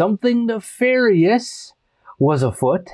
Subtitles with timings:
[0.00, 1.74] Something nefarious
[2.18, 2.88] was afoot.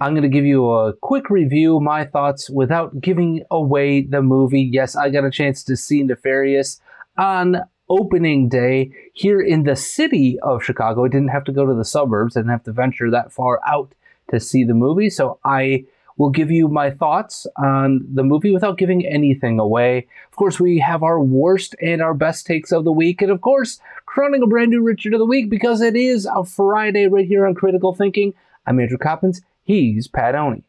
[0.00, 4.62] I'm going to give you a quick review, my thoughts, without giving away the movie.
[4.62, 6.80] Yes, I got a chance to see Nefarious
[7.18, 7.56] on
[7.90, 11.04] opening day here in the city of Chicago.
[11.04, 13.60] I didn't have to go to the suburbs, I didn't have to venture that far
[13.68, 13.92] out
[14.30, 15.10] to see the movie.
[15.10, 15.84] So I
[16.20, 20.06] will give you my thoughts on the movie without giving anything away.
[20.30, 23.22] Of course, we have our worst and our best takes of the week.
[23.22, 23.80] And of course,
[24.10, 27.46] crowning a brand new Richard of the Week because it is a Friday right here
[27.46, 28.34] on Critical Thinking.
[28.66, 29.40] I'm Andrew Coppins.
[29.62, 30.64] He's Pat Oney.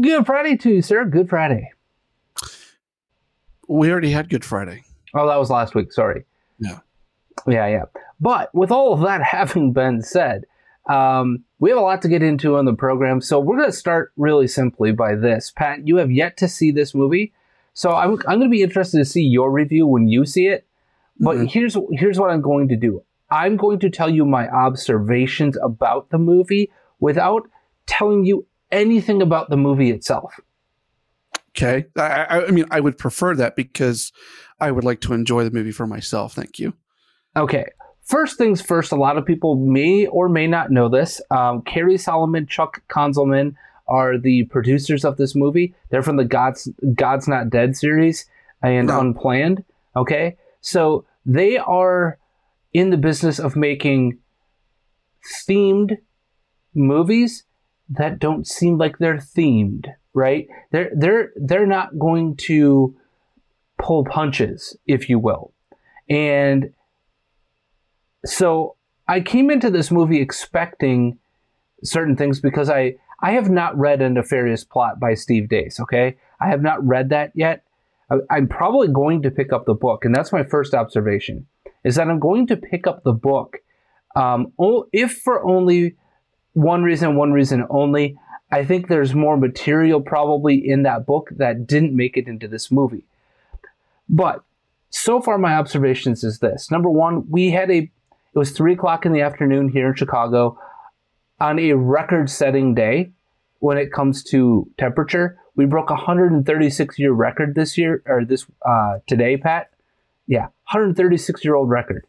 [0.00, 1.04] Good Friday to you, sir.
[1.04, 1.70] Good Friday.
[3.68, 4.82] We already had Good Friday.
[5.14, 5.92] Oh, that was last week.
[5.92, 6.24] Sorry.
[6.58, 6.80] Yeah.
[7.46, 7.84] Yeah, yeah.
[8.20, 10.44] But with all of that having been said,
[10.88, 13.20] um, we have a lot to get into on the program.
[13.20, 15.50] So we're going to start really simply by this.
[15.54, 17.32] Pat, you have yet to see this movie.
[17.74, 20.66] So I'm, I'm going to be interested to see your review when you see it.
[21.18, 21.50] But Mhm.
[21.50, 23.02] here's here's what I'm going to do.
[23.30, 27.48] I'm going to tell you my observations about the movie without
[27.86, 30.40] telling you anything about the movie itself.
[31.50, 31.86] Okay.
[31.96, 34.12] I, I mean, I would prefer that because
[34.60, 36.34] I would like to enjoy the movie for myself.
[36.34, 36.74] Thank you.
[37.36, 37.66] Okay.
[38.10, 41.22] First things first, a lot of people may or may not know this.
[41.30, 43.54] Um, Cary Solomon, Chuck Konzelman
[43.86, 45.74] are the producers of this movie.
[45.90, 48.26] They're from the God's God's Not Dead series
[48.64, 48.98] and No.
[48.98, 49.64] Unplanned.
[49.94, 50.36] Okay.
[50.60, 52.18] So they are
[52.72, 54.18] in the business of making
[55.46, 55.98] themed
[56.74, 57.44] movies
[57.90, 60.48] that don't seem like they're themed, right?
[60.72, 62.96] They're they're they're not going to
[63.78, 65.52] pull punches, if you will.
[66.08, 66.72] And
[68.24, 68.76] so
[69.08, 71.18] I came into this movie expecting
[71.82, 75.80] certain things because I I have not read a nefarious plot by Steve Deace.
[75.80, 77.64] Okay, I have not read that yet.
[78.28, 81.46] I'm probably going to pick up the book, and that's my first observation
[81.84, 83.58] is that I'm going to pick up the book,
[84.14, 84.52] um,
[84.92, 85.96] if for only
[86.52, 88.16] one reason, one reason only.
[88.52, 92.70] I think there's more material probably in that book that didn't make it into this
[92.70, 93.04] movie.
[94.08, 94.42] But
[94.90, 97.90] so far, my observations is this: number one, we had a
[98.32, 100.58] it was three o'clock in the afternoon here in Chicago
[101.40, 103.10] on a record-setting day
[103.58, 105.38] when it comes to temperature.
[105.56, 109.70] We broke a 136 year record this year or this uh, today, Pat.
[110.26, 112.06] Yeah, 136 year old record.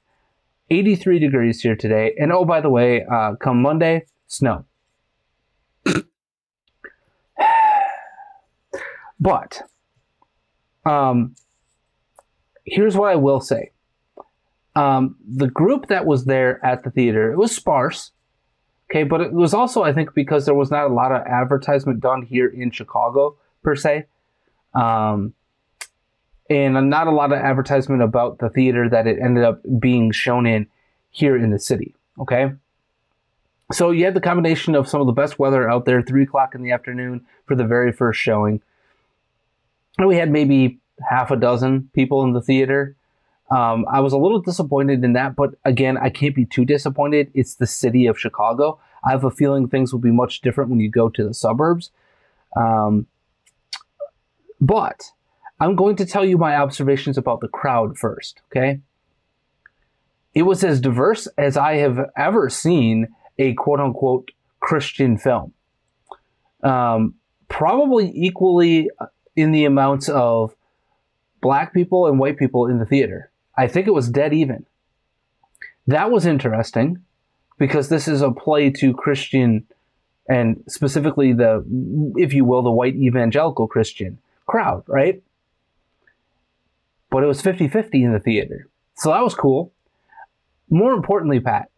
[0.69, 4.63] 83 degrees here today, and oh by the way, uh, come Monday, snow.
[9.19, 9.63] but
[10.85, 11.35] um,
[12.65, 13.70] here's what I will say.
[14.75, 18.11] Um, the group that was there at the theater, it was sparse.
[18.89, 22.01] Okay, but it was also, I think, because there was not a lot of advertisement
[22.01, 24.05] done here in Chicago, per se.
[24.73, 25.33] Um,
[26.49, 30.45] and not a lot of advertisement about the theater that it ended up being shown
[30.45, 30.67] in
[31.09, 31.95] here in the city.
[32.19, 32.51] Okay.
[33.71, 36.53] So you had the combination of some of the best weather out there, three o'clock
[36.53, 38.61] in the afternoon for the very first showing.
[39.97, 40.79] And we had maybe
[41.09, 42.95] half a dozen people in the theater.
[43.51, 47.29] Um, I was a little disappointed in that, but again, I can't be too disappointed.
[47.33, 48.79] It's the city of Chicago.
[49.03, 51.91] I have a feeling things will be much different when you go to the suburbs.
[52.55, 53.07] Um,
[54.61, 55.11] But
[55.59, 58.79] I'm going to tell you my observations about the crowd first, okay?
[60.33, 63.07] It was as diverse as I have ever seen
[63.39, 65.53] a quote unquote Christian film.
[66.63, 67.15] Um,
[67.49, 68.89] probably equally
[69.35, 70.55] in the amounts of
[71.41, 73.30] black people and white people in the theater.
[73.61, 74.65] I think it was dead even.
[75.85, 77.03] That was interesting
[77.59, 79.67] because this is a play to Christian
[80.27, 81.63] and specifically the,
[82.15, 84.17] if you will, the white evangelical Christian
[84.47, 85.21] crowd, right?
[87.11, 88.67] But it was 50 50 in the theater.
[88.95, 89.71] So that was cool.
[90.71, 91.69] More importantly, Pat,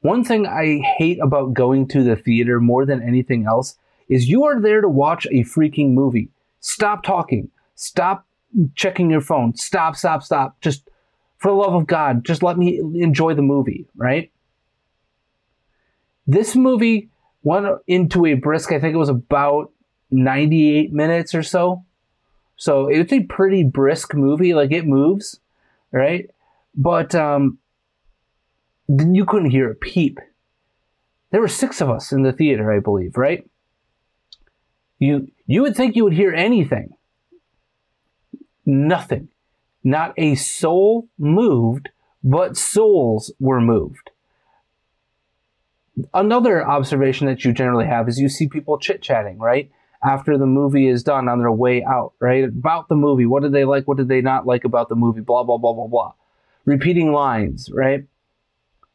[0.00, 3.76] one thing I hate about going to the theater more than anything else
[4.08, 6.28] is you are there to watch a freaking movie.
[6.60, 7.50] Stop talking.
[7.74, 8.26] Stop
[8.76, 9.56] checking your phone.
[9.56, 10.60] Stop, stop, stop.
[10.60, 10.88] Just
[11.42, 14.30] for the love of God, just let me enjoy the movie, right?
[16.24, 17.10] This movie
[17.42, 19.72] went into a brisk, I think it was about
[20.12, 21.84] 98 minutes or so.
[22.56, 24.54] So it's a pretty brisk movie.
[24.54, 25.40] Like it moves,
[25.90, 26.30] right?
[26.76, 27.58] But um,
[28.86, 30.20] then you couldn't hear a peep.
[31.32, 33.44] There were six of us in the theater, I believe, right?
[35.00, 36.94] You you would think you would hear anything.
[38.64, 39.31] Nothing.
[39.84, 41.90] Not a soul moved,
[42.22, 44.10] but souls were moved.
[46.14, 49.70] Another observation that you generally have is you see people chit chatting, right?
[50.04, 52.44] After the movie is done on their way out, right?
[52.44, 53.26] About the movie.
[53.26, 53.86] What did they like?
[53.86, 55.20] What did they not like about the movie?
[55.20, 56.12] Blah, blah, blah, blah, blah.
[56.64, 58.04] Repeating lines, right?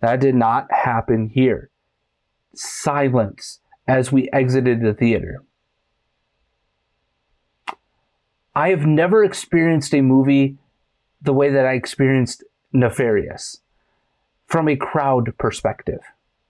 [0.01, 1.69] That did not happen here.
[2.55, 5.43] Silence as we exited the theater.
[8.55, 10.57] I have never experienced a movie
[11.21, 12.43] the way that I experienced
[12.73, 13.61] Nefarious
[14.47, 16.01] from a crowd perspective.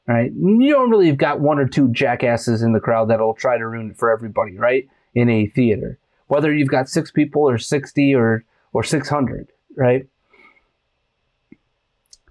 [0.08, 0.32] Right?
[0.34, 3.98] Normally, you've got one or two jackasses in the crowd that'll try to ruin it
[3.98, 4.88] for everybody, right?
[5.14, 5.98] In a theater,
[6.28, 10.08] whether you've got six people or sixty or or six hundred, right?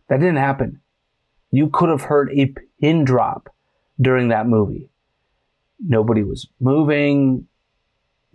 [0.08, 0.80] That didn't happen
[1.56, 3.48] you could have heard a pin drop
[4.00, 4.88] during that movie.
[5.80, 7.46] Nobody was moving.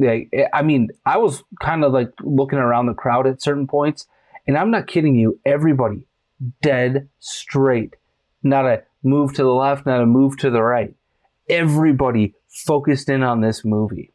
[0.01, 4.07] Like, I mean, I was kind of like looking around the crowd at certain points,
[4.47, 5.39] and I'm not kidding you.
[5.45, 6.03] Everybody
[6.61, 7.95] dead straight,
[8.41, 10.93] not a move to the left, not a move to the right.
[11.49, 14.11] Everybody focused in on this movie.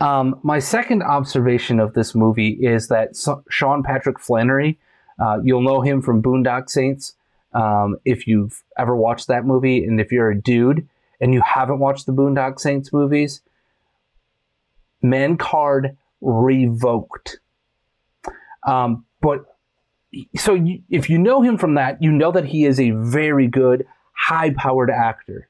[0.00, 3.16] Um, my second observation of this movie is that
[3.48, 4.78] Sean Patrick Flanery,
[5.18, 7.14] uh, you'll know him from Boondock Saints.
[7.52, 10.88] Um, if you've ever watched that movie, and if you're a dude
[11.20, 13.40] and you haven't watched the Boondock Saints movies,
[15.04, 17.38] man card revoked.
[18.66, 19.44] Um, but
[20.36, 23.46] so you, if you know him from that, you know that he is a very
[23.46, 25.48] good, high powered actor.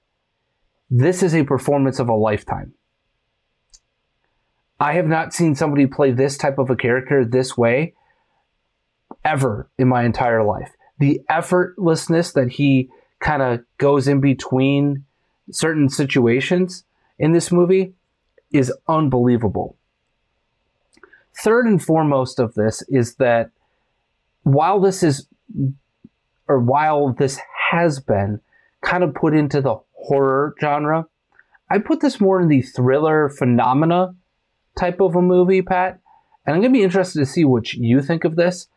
[0.90, 2.74] This is a performance of a lifetime.
[4.80, 7.94] I have not seen somebody play this type of a character this way
[9.24, 12.88] ever in my entire life the effortlessness that he
[13.20, 15.04] kind of goes in between
[15.50, 16.84] certain situations
[17.18, 17.94] in this movie
[18.54, 19.76] is unbelievable.
[21.36, 23.50] Third and foremost of this is that
[24.44, 25.26] while this is,
[26.48, 27.40] or while this
[27.70, 28.40] has been
[28.82, 31.06] kind of put into the horror genre,
[31.68, 34.14] I put this more in the thriller phenomena
[34.78, 35.98] type of a movie, Pat.
[36.46, 38.68] And I'm going to be interested to see what you think of this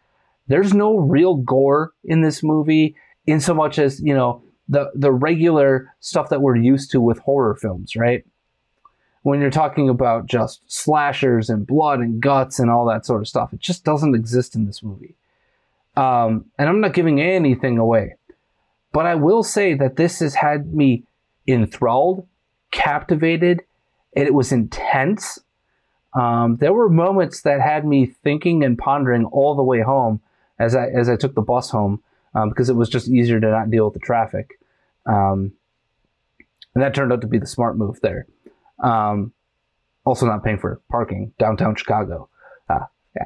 [0.48, 5.12] there's no real gore in this movie in so much as, you know, the, the
[5.12, 8.26] regular stuff that we're used to with horror films, right?
[9.24, 13.28] When you're talking about just slashers and blood and guts and all that sort of
[13.28, 15.16] stuff, it just doesn't exist in this movie.
[15.96, 18.16] Um, and I'm not giving anything away.
[18.94, 21.04] But I will say that this has had me
[21.48, 22.28] enthralled,
[22.72, 23.64] captivated,
[24.16, 25.40] and it was intense.
[26.14, 30.22] Um, there were moments that had me thinking and pondering all the way home
[30.58, 32.02] as I as I took the bus home
[32.34, 34.60] um, because it was just easier to not deal with the traffic.
[35.06, 35.54] Um,
[36.74, 38.28] and that turned out to be the smart move there.
[38.82, 39.34] Um,
[40.06, 42.30] also, not paying for parking downtown Chicago.
[42.70, 43.26] Uh, yeah.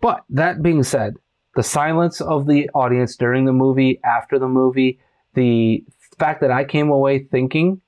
[0.00, 1.14] But that being said,
[1.56, 5.00] the silence of the audience during the movie, after the movie,
[5.34, 5.84] the
[6.18, 7.80] fact that I came away thinking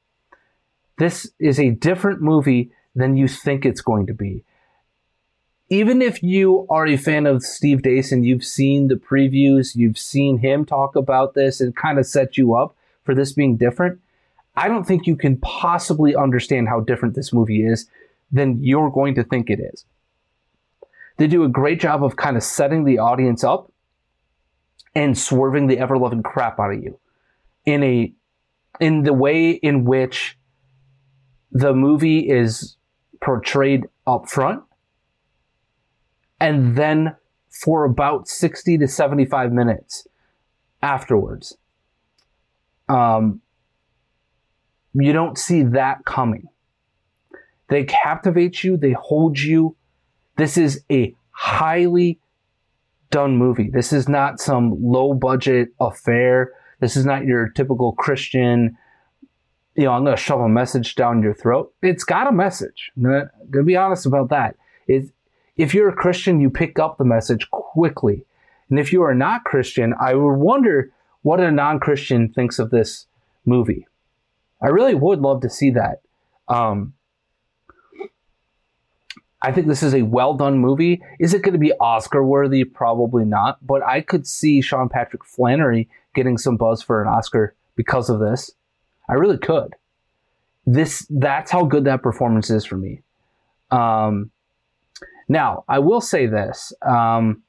[0.98, 4.44] this is a different movie than you think it's going to be
[5.72, 10.36] even if you are a fan of Steve Dason, you've seen the previews, you've seen
[10.36, 13.98] him talk about this and kind of set you up for this being different.
[14.54, 17.88] I don't think you can possibly understand how different this movie is
[18.30, 19.84] than you're going to think it is.
[21.16, 23.70] They do a great job of kind of setting the audience up
[24.94, 26.98] and swerving the ever loving crap out of you
[27.64, 28.12] in a
[28.80, 30.36] in the way in which
[31.50, 32.76] the movie is
[33.20, 34.62] portrayed up front
[36.40, 37.14] and then
[37.50, 40.08] for about 60 to 75 minutes
[40.82, 41.56] afterwards.
[42.88, 43.40] Um,
[44.94, 46.48] you don't see that coming.
[47.68, 49.76] They captivate you, they hold you.
[50.36, 52.18] This is a highly
[53.10, 53.70] done movie.
[53.70, 56.52] This is not some low budget affair.
[56.80, 58.76] This is not your typical Christian,
[59.74, 61.72] you know, I'm going to shove a message down your throat.
[61.82, 62.90] It's got a message.
[62.96, 64.56] I'm going to be honest about that.
[64.86, 65.10] It,
[65.56, 68.24] if you're a Christian, you pick up the message quickly.
[68.68, 70.90] And if you are not Christian, I would wonder
[71.22, 73.06] what a non Christian thinks of this
[73.46, 73.86] movie.
[74.62, 76.00] I really would love to see that.
[76.48, 76.94] Um,
[79.42, 81.02] I think this is a well done movie.
[81.18, 82.64] Is it going to be Oscar worthy?
[82.64, 83.64] Probably not.
[83.66, 88.20] But I could see Sean Patrick Flanery getting some buzz for an Oscar because of
[88.20, 88.52] this.
[89.08, 89.74] I really could.
[90.64, 93.02] This that's how good that performance is for me.
[93.72, 94.30] Um,
[95.28, 96.72] now I will say this.
[96.82, 97.42] Um,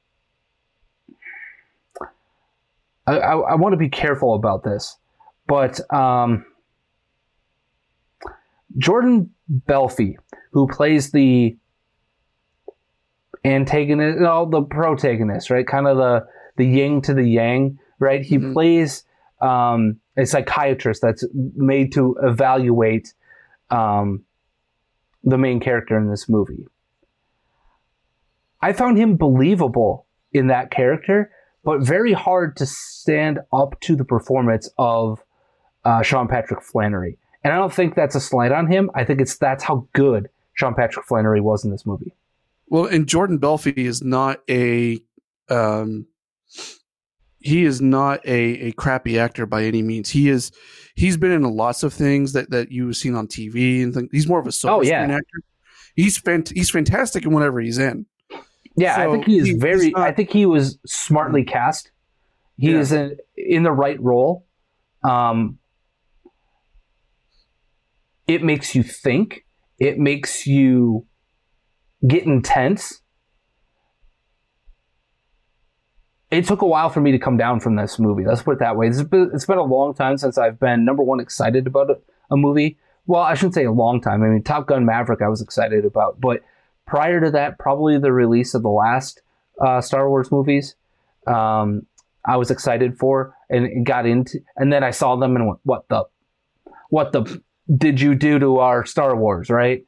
[3.05, 4.98] I, I, I want to be careful about this,
[5.46, 6.46] but um,
[8.77, 10.15] Jordan Belfi,
[10.51, 11.58] who plays the
[13.44, 15.65] antagonist, no, the protagonist, right?
[15.65, 16.25] Kind of the
[16.56, 18.22] the yin to the yang, right?
[18.22, 18.53] He mm-hmm.
[18.53, 19.03] plays
[19.42, 23.13] um, a psychiatrist that's made to evaluate
[23.70, 24.24] um,
[25.24, 26.68] the main character in this movie.
[28.62, 31.32] I found him believable in that character,
[31.63, 35.20] but very hard to stand up to the performance of
[35.84, 37.18] uh, Sean Patrick Flanery.
[37.43, 38.89] And I don't think that's a slight on him.
[38.95, 42.13] I think it's that's how good Sean Patrick Flanery was in this movie.
[42.67, 45.00] Well, and Jordan Belfi is not a
[45.50, 46.07] um,
[47.39, 50.09] he is not a, a crappy actor by any means.
[50.09, 50.51] He is
[50.95, 54.09] he's been in lots of things that, that you've seen on TV and things.
[54.12, 55.03] He's more of a silver oh, yeah.
[55.03, 55.41] screen actor.
[55.95, 58.05] He's fant- he's fantastic in whatever he's in.
[58.75, 59.91] Yeah, so I think he is very.
[59.91, 61.91] Not, I think he was smartly cast.
[62.57, 62.79] He yeah.
[62.79, 64.45] is in, in the right role.
[65.03, 65.59] Um,
[68.27, 69.46] it makes you think.
[69.80, 71.06] It makes you
[72.08, 73.01] get intense.
[76.32, 78.25] It took a while for me to come down from this movie.
[78.25, 78.88] Let's put it that way.
[78.88, 82.00] It's been, a long time since I've been number one excited about a,
[82.32, 82.77] a movie.
[83.06, 84.24] Well, I shouldn't say a long time.
[84.24, 86.42] I mean, Top Gun Maverick, I was excited about, but
[86.88, 89.22] prior to that, probably the release of the last
[89.63, 90.75] uh, Star Wars movies,
[91.27, 91.86] um,
[92.25, 95.88] I was excited for and got into, and then I saw them and went, "What
[95.89, 96.06] the,
[96.89, 97.42] what the
[97.77, 99.86] did you do to our Star Wars?" Right?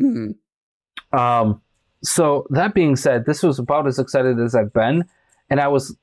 [0.00, 1.18] Mm-hmm.
[1.18, 1.60] Um,
[2.02, 5.04] so that being said, this was about as excited as I've been,
[5.50, 5.96] and I was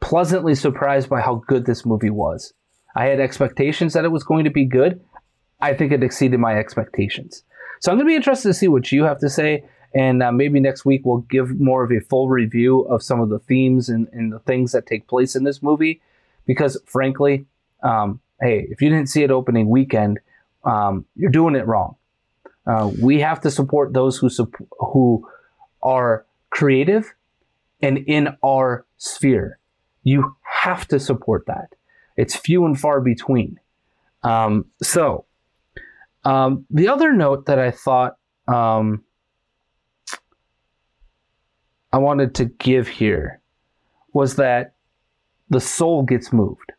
[0.00, 2.52] pleasantly surprised by how good this movie was.
[2.94, 5.00] I had expectations that it was going to be good.
[5.60, 7.42] I think it exceeded my expectations.
[7.80, 9.64] So I'm going to be interested to see what you have to say.
[9.94, 13.30] And uh, maybe next week we'll give more of a full review of some of
[13.30, 16.00] the themes and, and the things that take place in this movie.
[16.46, 17.46] Because frankly,
[17.82, 20.20] um, hey, if you didn't see it opening weekend,
[20.64, 21.96] um, you're doing it wrong.
[22.66, 24.30] Uh, we have to support those who
[24.78, 25.28] who
[25.82, 27.14] are creative
[27.82, 29.58] and in our sphere.
[30.02, 31.74] You have to support that.
[32.16, 33.58] It's few and far between.
[34.22, 35.26] Um, so,
[36.24, 38.16] um, the other note that I thought
[38.48, 39.04] um,
[41.92, 43.40] I wanted to give here
[44.12, 44.74] was that
[45.50, 46.72] the soul gets moved.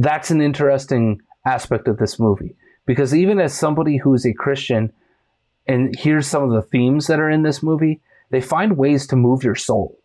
[0.00, 2.56] That's an interesting aspect of this movie.
[2.86, 4.92] Because even as somebody who's a Christian
[5.66, 9.16] and here's some of the themes that are in this movie, they find ways to
[9.16, 9.98] move your soul,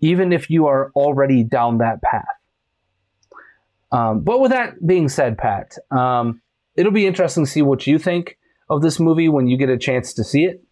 [0.00, 2.24] even if you are already down that path.
[3.92, 6.40] Um, but with that being said, Pat, um,
[6.74, 8.38] it'll be interesting to see what you think
[8.70, 10.64] of this movie when you get a chance to see it.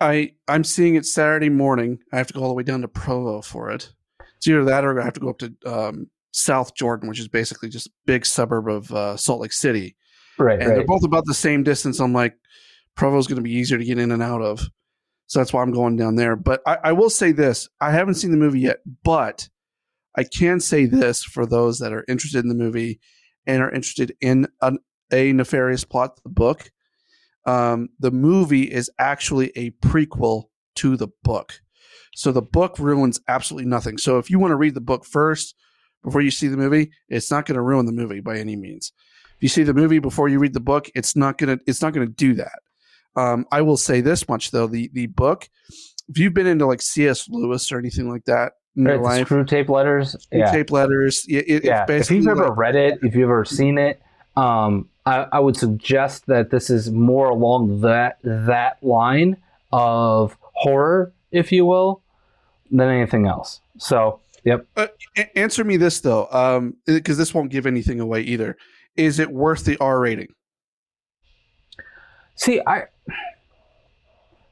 [0.00, 1.98] I I'm seeing it Saturday morning.
[2.12, 3.92] I have to go all the way down to Provo for it.
[4.36, 7.28] It's either that or I have to go up to um, South Jordan, which is
[7.28, 9.96] basically just a big suburb of uh, Salt Lake City.
[10.36, 10.58] Right.
[10.58, 10.74] And right.
[10.76, 12.00] they're both about the same distance.
[12.00, 12.34] I'm like,
[12.96, 14.68] Provo's going to be easier to get in and out of.
[15.26, 16.34] So that's why I'm going down there.
[16.34, 19.48] But I, I, will say this I haven't seen the movie yet, but
[20.16, 23.00] I can say this for those that are interested in the movie
[23.46, 24.78] and are interested in an,
[25.12, 26.70] a nefarious plot, the book.
[27.46, 30.44] Um, the movie is actually a prequel
[30.76, 31.60] to the book.
[32.16, 33.98] So the book ruins absolutely nothing.
[33.98, 35.54] So if you want to read the book first,
[36.04, 38.92] before you see the movie, it's not going to ruin the movie by any means.
[39.36, 41.82] If you see the movie before you read the book, it's not going to it's
[41.82, 42.60] not going to do that.
[43.16, 45.48] Um, I will say this much though: the the book,
[46.08, 47.28] if you've been into like C.S.
[47.28, 50.50] Lewis or anything like that in right, your life, Screwtape Letters, screw yeah.
[50.52, 51.86] tape letters, it, yeah.
[51.88, 54.00] If you've ever like, read it, if you've ever seen it,
[54.36, 59.36] Um, I, I would suggest that this is more along that that line
[59.72, 62.02] of horror, if you will,
[62.70, 63.60] than anything else.
[63.78, 64.66] So, yep.
[64.76, 64.86] Uh,
[65.16, 68.56] a- answer me this though, um, because this won't give anything away either.
[68.96, 70.28] Is it worth the R rating?
[72.36, 72.84] See, I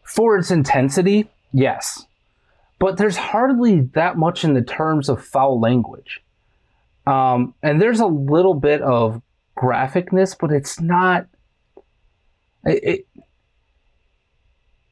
[0.04, 2.06] for its intensity, yes,
[2.78, 6.20] but there's hardly that much in the terms of foul language.
[7.06, 9.22] Um, and there's a little bit of
[9.56, 11.26] graphicness, but it's not.
[12.64, 13.06] It, it,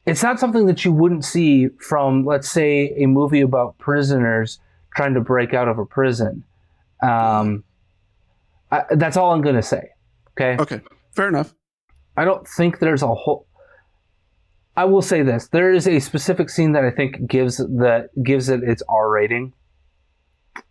[0.05, 4.59] it's not something that you wouldn't see from, let's say, a movie about prisoners
[4.95, 6.43] trying to break out of a prison.
[7.01, 7.63] Um,
[8.71, 9.89] I, that's all I'm going to say.
[10.31, 10.61] Okay.
[10.61, 10.81] Okay,
[11.15, 11.53] fair enough.
[12.15, 13.47] I don't think there's a whole.
[14.75, 18.49] I will say this: there is a specific scene that I think gives that gives
[18.49, 19.53] it its R rating.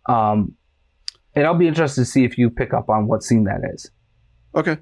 [0.07, 0.55] Um,
[1.35, 3.91] and I'll be interested to see if you pick up on what scene that is.
[4.55, 4.77] Okay,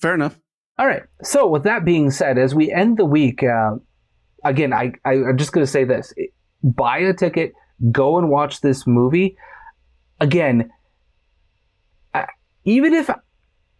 [0.00, 0.38] fair enough.
[0.78, 1.02] All right.
[1.22, 3.76] So with that being said, as we end the week, uh,
[4.44, 6.12] again, I, I I'm just going to say this:
[6.62, 7.52] buy a ticket,
[7.90, 9.36] go and watch this movie.
[10.20, 10.70] Again,
[12.64, 13.10] even if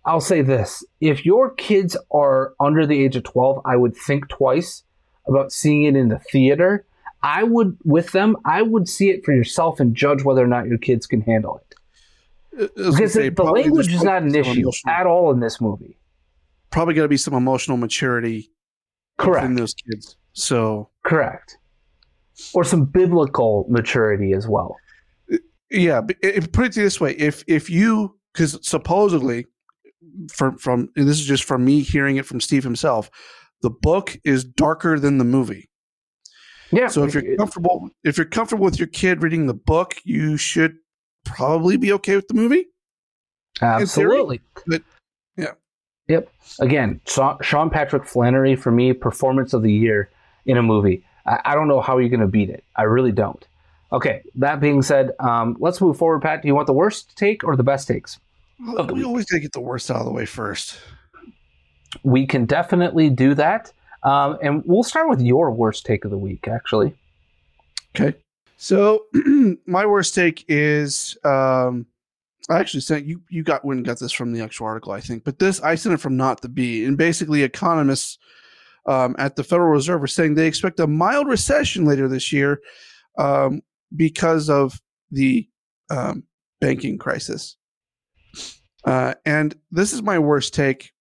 [0.05, 4.29] I'll say this, if your kids are under the age of 12, I would think
[4.29, 4.83] twice
[5.29, 6.85] about seeing it in the theater.
[7.23, 10.67] I would, with them, I would see it for yourself and judge whether or not
[10.67, 11.75] your kids can handle it.
[12.55, 15.39] I was gonna Because say, the language is not an issue emotional- at all in
[15.39, 15.97] this movie.
[16.71, 18.51] Probably got to be some emotional maturity
[19.19, 20.17] correct in those kids.
[20.33, 21.59] So Correct.
[22.55, 24.77] Or some biblical maturity as well.
[25.71, 29.47] yeah, but it, put it this way: if if you because supposedly
[30.31, 33.11] from from and this is just from me hearing it from Steve himself,
[33.61, 35.69] the book is darker than the movie.
[36.71, 36.89] Yeah.
[36.89, 40.77] So if you're comfortable, if you're comfortable with your kid reading the book, you should
[41.25, 42.67] probably be okay with the movie.
[43.61, 44.41] Absolutely.
[44.67, 44.83] But
[45.37, 45.53] yeah,
[46.09, 46.33] Yep.
[46.61, 50.11] Again, Sean Patrick Flanery for me, performance of the year
[50.47, 51.05] in a movie.
[51.27, 52.65] I, I don't know how you're going to beat it.
[52.77, 53.47] I really don't.
[53.93, 54.23] Okay.
[54.35, 56.23] That being said, um, let's move forward.
[56.23, 58.19] Pat, do you want the worst take or the best takes?
[58.59, 60.79] We always gotta get the worst out of the way first.
[62.05, 63.73] We can definitely do that.
[64.05, 66.95] Um, and we'll start with your worst take of the week, actually.
[67.95, 68.17] Okay.
[68.57, 69.07] So
[69.67, 71.87] my worst take is um
[72.49, 75.25] I actually sent you you got when got this from the actual article, I think.
[75.25, 76.85] But this I sent it from not the B.
[76.85, 78.19] And basically economists
[78.87, 82.61] um, at the Federal Reserve are saying they expect a mild recession later this year
[83.19, 83.63] um,
[83.95, 85.49] because of the
[85.91, 86.25] um,
[86.61, 87.57] banking crisis.
[88.85, 90.93] Uh, and this is my worst take,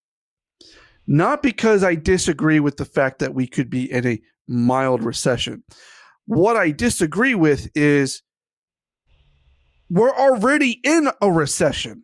[1.08, 5.64] not because I disagree with the fact that we could be in a mild recession.
[6.26, 8.22] What I disagree with is
[9.90, 12.04] we're already in a recession.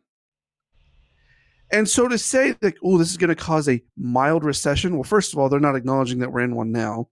[1.71, 5.03] And so to say that, oh, this is going to cause a mild recession, well,
[5.03, 7.09] first of all, they're not acknowledging that we're in one now.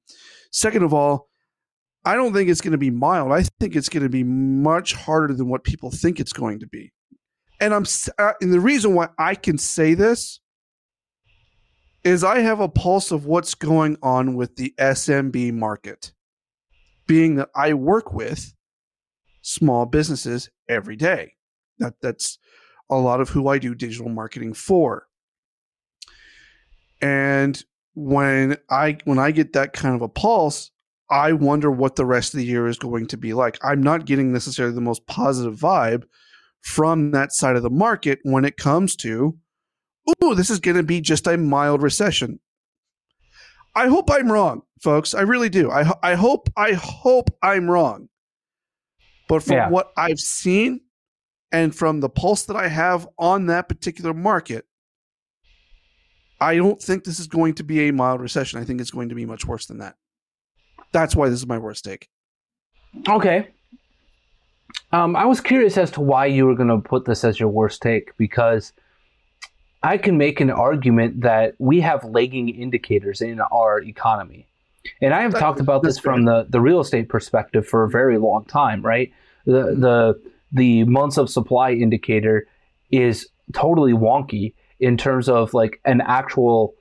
[0.52, 1.28] Second of all,
[2.06, 3.32] I don't think it's going to be mild.
[3.32, 6.68] I think it's going to be much harder than what people think it's going to
[6.68, 6.94] be.
[7.60, 7.86] And I'm
[8.20, 10.40] uh, and the reason why I can say this
[12.04, 16.14] is I have a pulse of what's going on with the SMB market,
[17.08, 18.54] being that I work with
[19.42, 21.34] small businesses every day.
[21.80, 22.38] That that's
[22.90, 25.08] a lot of who I do digital marketing for.
[27.02, 27.62] And
[27.94, 30.72] when I when I get that kind of a pulse,
[31.10, 33.58] I wonder what the rest of the year is going to be like.
[33.64, 36.04] I'm not getting necessarily the most positive vibe
[36.62, 39.38] from that side of the market when it comes to,
[40.24, 42.40] ooh, this is going to be just a mild recession.
[43.76, 45.14] I hope I'm wrong, folks.
[45.14, 45.70] I really do.
[45.70, 48.10] I I hope I hope I'm wrong.
[49.28, 49.70] But from Yeah.
[49.70, 50.82] what I've seen
[51.52, 54.66] and from the pulse that I have on that particular market,
[56.42, 58.60] I don't think this is going to be a mild recession.
[58.60, 59.96] I think it's going to be much worse than that.
[60.92, 62.10] That's why this is my worst take.
[63.08, 63.50] Okay.
[64.92, 67.50] Um, I was curious as to why you were going to put this as your
[67.50, 68.74] worst take because
[69.84, 74.48] I can make an argument that we have lagging indicators in our economy.
[75.02, 77.90] And I have That- talked about this from the, the real estate perspective for a
[77.90, 79.12] very long time, right?
[79.46, 80.22] The the
[80.56, 82.48] the months of supply indicator
[82.92, 86.74] is totally wonky in terms of like an actual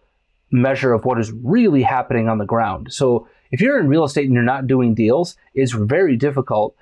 [0.51, 2.89] measure of what is really happening on the ground.
[2.91, 6.77] So if you're in real estate and you're not doing deals, it's very difficult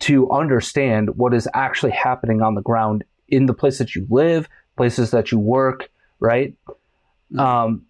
[0.00, 4.48] to understand what is actually happening on the ground in the place that you live,
[4.76, 6.54] places that you work, right?
[7.38, 7.84] Um,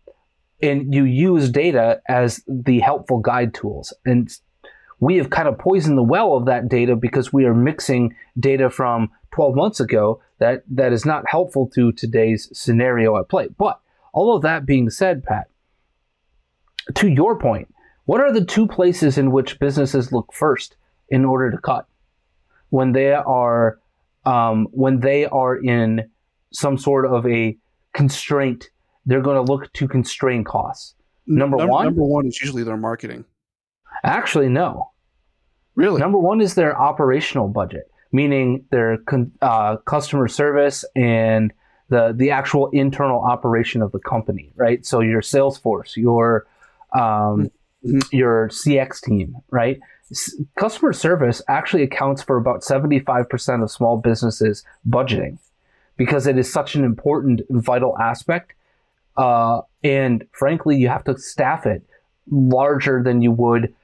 [0.61, 3.93] and you use data as the helpful guide tools.
[4.05, 4.29] And
[5.01, 8.69] we have kind of poisoned the well of that data because we are mixing data
[8.69, 13.49] from 12 months ago that, that is not helpful to today's scenario at play.
[13.57, 13.81] But
[14.13, 15.49] all of that being said, Pat,
[16.95, 17.73] to your point,
[18.07, 20.77] what are the two places in which businesses look first
[21.09, 21.87] in order to cut
[22.71, 23.79] when they are
[24.25, 26.11] um, when they are in
[26.53, 27.57] some sort of a
[27.93, 28.71] constraint?
[29.07, 30.95] They're going to look to constrain costs.
[31.27, 33.25] Number Num- one, Number one is usually their marketing.
[34.05, 34.91] Actually, no.
[35.75, 36.01] Really?
[36.01, 41.53] Number one is their operational budget, meaning their con- uh, customer service and
[41.89, 44.85] the the actual internal operation of the company, right?
[44.85, 46.47] So your sales force, your
[46.93, 47.51] um,
[48.13, 49.79] your CX team, right?
[50.11, 55.39] S- customer service actually accounts for about seventy five percent of small businesses budgeting
[55.97, 58.53] because it is such an important, vital aspect.
[59.17, 61.83] Uh, and frankly, you have to staff it
[62.31, 63.75] larger than you would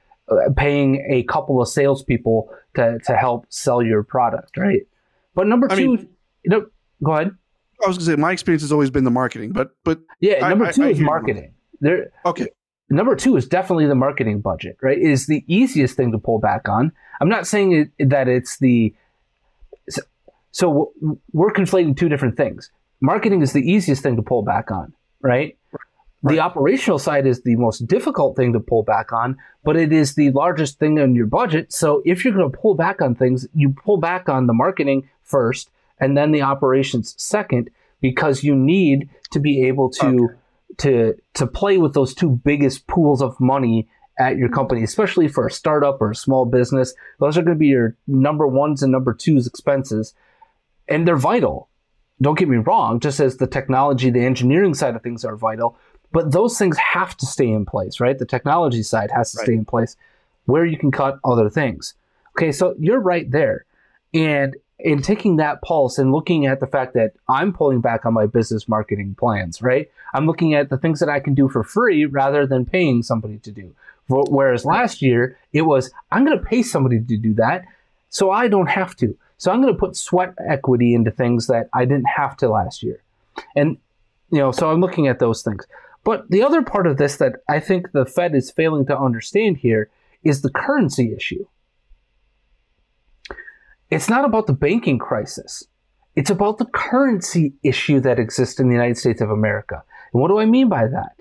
[0.57, 4.81] paying a couple of salespeople to, to help sell your product, right?
[5.35, 6.09] But number I two, mean-
[6.43, 6.65] you know,
[7.03, 7.31] go ahead.
[7.83, 10.65] I was gonna say my experience has always been the marketing, but but Yeah, number
[10.65, 11.53] I- two I is marketing.
[11.81, 12.47] There, okay.
[12.89, 14.97] number two is definitely the marketing budget, right?
[14.97, 16.91] It is the easiest thing to pull back on.
[17.19, 18.93] I'm not saying it, that it's the
[19.89, 20.01] so,
[20.51, 20.93] so
[21.33, 22.71] we're conflating two different things.
[23.01, 25.57] Marketing is the easiest thing to pull back on, right?
[26.23, 30.15] The operational side is the most difficult thing to pull back on, but it is
[30.15, 31.71] the largest thing in your budget.
[31.71, 35.07] So if you're going to pull back on things, you pull back on the marketing
[35.21, 37.69] first and then the operations second
[38.01, 40.29] because you need to be able to
[40.77, 43.87] to to play with those two biggest pools of money
[44.19, 46.93] at your company, especially for a startup or a small business.
[47.19, 50.13] Those are going to be your number ones and number twos expenses,
[50.87, 51.69] and they're vital.
[52.21, 55.77] Don't get me wrong, just as the technology, the engineering side of things are vital,
[56.15, 58.17] but those things have to stay in place, right?
[58.17, 59.97] The technology side has to stay in place
[60.45, 61.93] where you can cut other things.
[62.37, 63.65] Okay, so you're right there.
[64.13, 68.13] And in taking that pulse and looking at the fact that I'm pulling back on
[68.13, 69.91] my business marketing plans, right?
[70.13, 73.39] I'm looking at the things that I can do for free rather than paying somebody
[73.39, 73.75] to do.
[74.07, 77.65] Whereas last year it was, I'm going to pay somebody to do that
[78.09, 79.17] so I don't have to.
[79.37, 82.83] So I'm going to put sweat equity into things that I didn't have to last
[82.83, 83.01] year.
[83.53, 83.75] And,
[84.31, 85.67] you know, so I'm looking at those things.
[86.05, 89.57] But the other part of this that I think the Fed is failing to understand
[89.57, 89.89] here
[90.23, 91.45] is the currency issue.
[93.89, 95.63] It's not about the banking crisis.
[96.15, 99.83] It's about the currency issue that exists in the United States of America.
[100.13, 101.19] And what do I mean by that?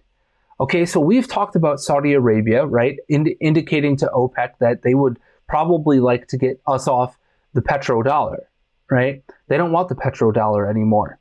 [0.61, 2.99] Okay, so we've talked about Saudi Arabia, right?
[3.09, 5.19] Ind- indicating to OPEC that they would
[5.49, 7.19] probably like to get us off
[7.55, 8.45] the petrodollar,
[8.91, 9.25] right?
[9.49, 11.19] They don't want the petrodollar anymore.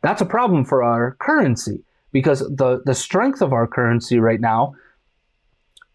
[0.00, 1.83] That's a problem for our currency
[2.14, 4.76] because the, the strength of our currency right now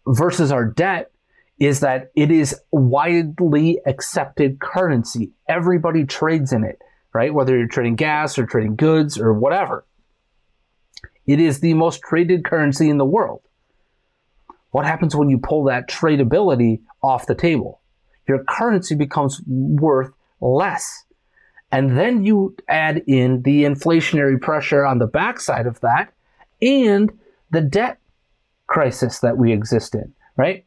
[0.06, 1.10] versus our debt
[1.58, 5.32] is that it is widely accepted currency.
[5.48, 6.78] Everybody trades in it,
[7.14, 7.32] right?
[7.32, 9.86] Whether you're trading gas or trading goods or whatever.
[11.26, 13.40] It is the most traded currency in the world.
[14.72, 17.80] What happens when you pull that tradability off the table?
[18.28, 21.04] Your currency becomes worth less.
[21.72, 26.12] And then you add in the inflationary pressure on the backside of that
[26.60, 27.12] and
[27.50, 27.98] the debt
[28.66, 30.64] crisis that we exist in, right?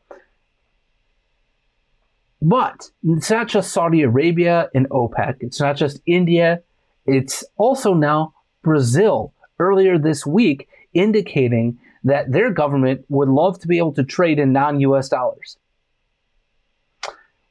[2.42, 6.62] But it's not just Saudi Arabia and OPEC, it's not just India,
[7.06, 13.78] it's also now Brazil earlier this week indicating that their government would love to be
[13.78, 15.58] able to trade in non US dollars.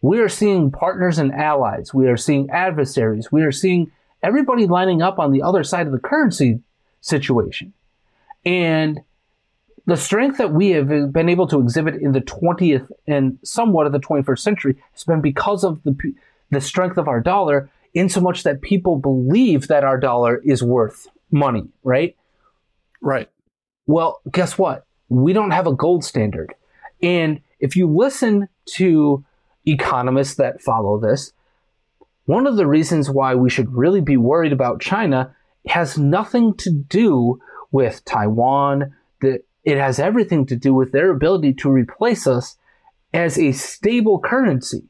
[0.02, 3.90] We are seeing partners and allies, we are seeing adversaries, we are seeing
[4.22, 6.60] everybody lining up on the other side of the currency
[7.00, 7.72] situation.
[8.44, 9.00] And
[9.86, 13.92] the strength that we have been able to exhibit in the 20th and somewhat of
[13.92, 15.96] the 21st century has been because of the,
[16.50, 20.62] the strength of our dollar, in so much that people believe that our dollar is
[20.62, 22.16] worth money, right?
[23.00, 23.28] Right.
[23.86, 24.86] Well, guess what?
[25.08, 26.54] We don't have a gold standard.
[27.02, 29.24] And if you listen to
[29.64, 31.32] economists that follow this,
[32.24, 35.34] one of the reasons why we should really be worried about China
[35.66, 38.94] has nothing to do with Taiwan.
[39.20, 42.56] It has everything to do with their ability to replace us
[43.12, 44.84] as a stable currency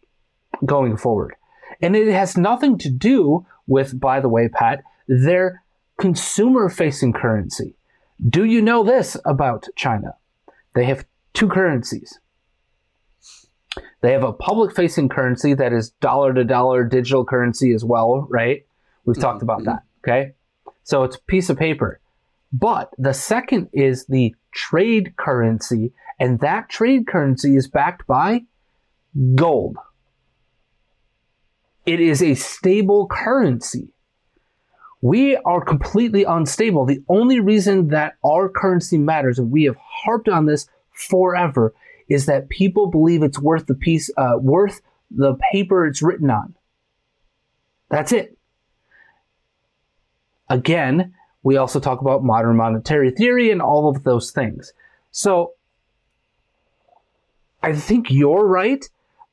[0.65, 1.35] going forward.
[1.81, 5.63] And it has nothing to do with, by the way, Pat, their
[5.99, 7.75] consumer facing currency.
[8.27, 10.15] Do you know this about China?
[10.75, 11.05] They have
[11.35, 12.19] two currencies.
[14.01, 18.27] They have a public facing currency that is dollar to dollar digital currency as well,
[18.29, 18.67] right?
[19.05, 19.45] We've talked mm-hmm.
[19.45, 20.33] about that, okay?
[20.85, 22.01] So it's a piece of paper.
[22.53, 28.43] But the second is the trade currency, and that trade currency is backed by
[29.35, 29.77] gold.
[31.87, 33.89] It is a stable currency.
[35.01, 36.85] We are completely unstable.
[36.85, 41.75] The only reason that our currency matters, and we have harped on this forever,
[42.13, 46.55] is that people believe it's worth the piece, uh, worth the paper it's written on.
[47.89, 48.37] That's it.
[50.49, 54.73] Again, we also talk about modern monetary theory and all of those things.
[55.11, 55.53] So
[57.63, 58.85] I think you're right,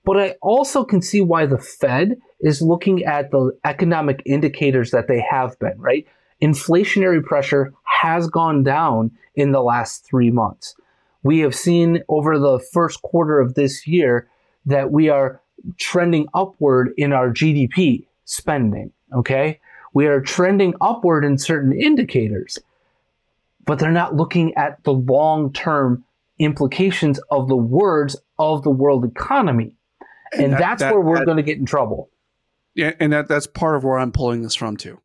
[0.06, 5.08] but I also can see why the Fed is looking at the economic indicators that
[5.08, 6.06] they have been, right?
[6.42, 10.76] Inflationary pressure has gone down in the last three months.
[11.24, 14.30] We have seen over the first quarter of this year
[14.66, 15.42] that we are
[15.78, 19.60] trending upward in our GDP spending, okay?
[19.94, 22.60] We are trending upward in certain indicators,
[23.66, 26.04] but they're not looking at the long term
[26.38, 29.76] implications of the words of the world economy.
[30.32, 32.10] And, and that, that's that, where we're going to get in trouble.
[32.76, 35.02] Yeah, and that that's part of where I'm pulling this from too.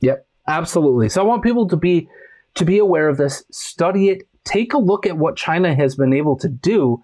[0.00, 1.08] Yep, absolutely.
[1.08, 2.08] So I want people to be
[2.54, 6.12] to be aware of this, study it, take a look at what China has been
[6.12, 7.02] able to do.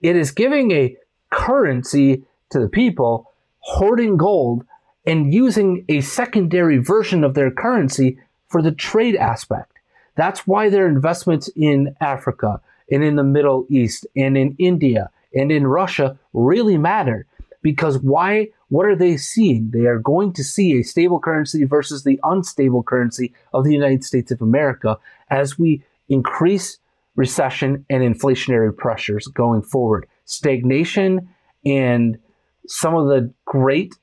[0.00, 0.96] It is giving a
[1.30, 4.64] currency to the people, hoarding gold,
[5.06, 8.18] and using a secondary version of their currency
[8.48, 9.72] for the trade aspect.
[10.14, 15.50] That's why their investments in Africa and in the Middle East and in India and
[15.50, 17.26] in Russia really matter
[17.62, 22.04] because why what are they seeing they are going to see a stable currency versus
[22.04, 24.98] the unstable currency of the United States of America
[25.30, 26.78] as we increase
[27.16, 31.28] recession and inflationary pressures going forward stagnation
[31.64, 32.18] and
[32.66, 33.94] some of the great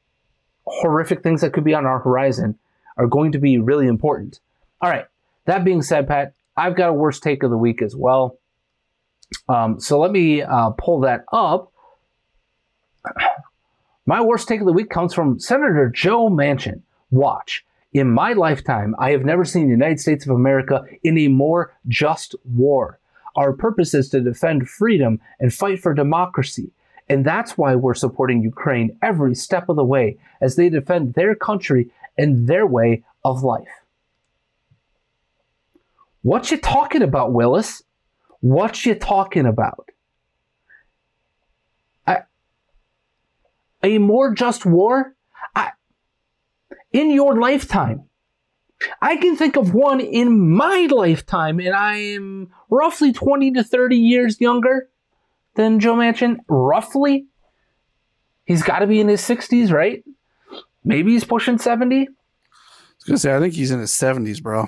[0.66, 2.58] horrific things that could be on our horizon
[2.98, 4.40] are going to be really important
[4.82, 5.06] all right
[5.46, 8.38] that being said pat i've got a worst take of the week as well
[9.48, 11.72] um, so let me uh, pull that up.
[14.06, 16.82] My worst take of the week comes from Senator Joe Manchin.
[17.12, 17.66] Watch.
[17.94, 21.74] In my lifetime, I have never seen the United States of America in a more
[21.88, 23.00] just war.
[23.36, 26.72] Our purpose is to defend freedom and fight for democracy.
[27.10, 31.36] And that's why we're supporting Ukraine every step of the way as they defend their
[31.36, 33.68] country and their way of life.
[36.22, 37.84] What you talking about, Willis?
[38.40, 39.90] What you talking about?
[42.08, 42.20] I,
[43.84, 45.16] a more just war?
[46.92, 48.06] In your lifetime.
[49.02, 53.98] I can think of one in my lifetime, and I am roughly 20 to 30
[53.98, 54.90] years younger
[55.56, 56.38] than Joe Manchin.
[56.48, 57.28] Roughly.
[58.46, 60.04] He's got to be in his 60s, right?
[60.84, 61.96] Maybe he's pushing 70.
[61.96, 64.68] I was going to say, I think he's in his 70s, bro.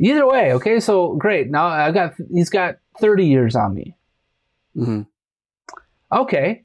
[0.00, 1.50] Either way, okay, so great.
[1.50, 3.96] Now I've got he's got 30 years on me.
[4.76, 5.02] Mm-hmm.
[6.12, 6.64] Okay.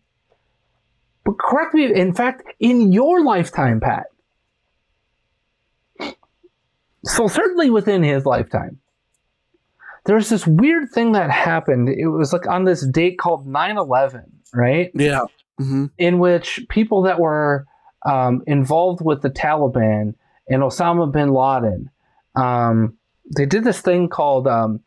[1.26, 4.06] But correct me, in fact, in your lifetime, Pat.
[7.04, 8.80] So certainly within his lifetime.
[10.06, 11.88] There's this weird thing that happened.
[11.88, 14.92] It was like on this date called 9-11, right?
[14.94, 15.22] Yeah.
[15.62, 15.86] Mm-hmm.
[15.98, 17.66] In which people that were
[18.06, 20.16] um, involved with the Taliban
[20.50, 21.90] and Osama bin Laden
[22.36, 22.98] um,
[23.36, 24.82] they did this thing called um,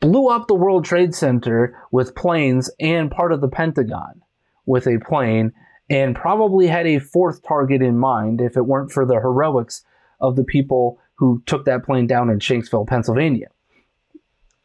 [0.00, 4.22] blew up the World Trade Center with planes and part of the Pentagon
[4.64, 5.52] with a plane,
[5.88, 9.84] and probably had a fourth target in mind if it weren't for the heroics
[10.20, 13.48] of the people who took that plane down in Shanksville, Pennsylvania.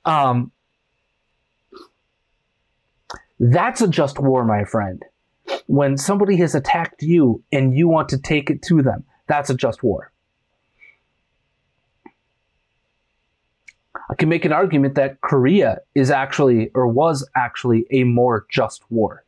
[0.06, 0.52] Um,
[3.40, 5.04] that's a just war, my friend.
[5.68, 9.56] When somebody has attacked you and you want to take it to them, that's a
[9.56, 10.12] just war.
[14.12, 18.84] I can make an argument that Korea is actually or was actually a more just
[18.92, 19.24] war.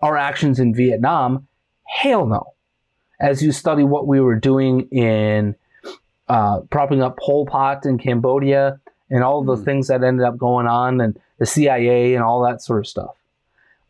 [0.00, 1.46] Our actions in Vietnam,
[1.86, 2.53] hell no.
[3.24, 5.56] As you study what we were doing in
[6.28, 9.64] uh, propping up Pol Pot in Cambodia and all the mm.
[9.64, 13.16] things that ended up going on and the CIA and all that sort of stuff.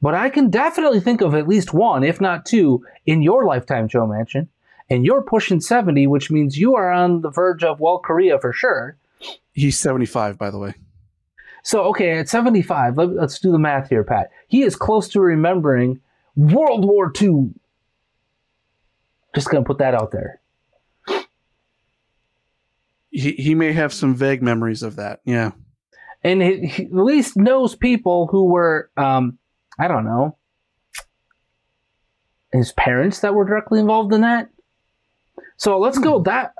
[0.00, 3.88] But I can definitely think of at least one, if not two, in your lifetime,
[3.88, 4.46] Joe Manchin.
[4.88, 8.52] And you're pushing 70, which means you are on the verge of, well, Korea for
[8.52, 8.96] sure.
[9.52, 10.74] He's 75, by the way.
[11.64, 14.30] So, okay, at 75, let, us do the math here, Pat.
[14.46, 16.00] He is close to remembering
[16.36, 17.50] World War II.
[19.34, 20.40] Just going to put that out there.
[23.10, 25.20] He, he may have some vague memories of that.
[25.24, 25.52] Yeah.
[26.22, 29.38] And he, he at least knows people who were, um,
[29.78, 30.36] I don't know,
[32.52, 34.48] his parents that were directly involved in that.
[35.56, 36.24] So let's go hmm.
[36.24, 36.54] that.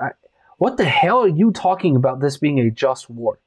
[0.58, 3.38] What the hell are you talking about this being a just war?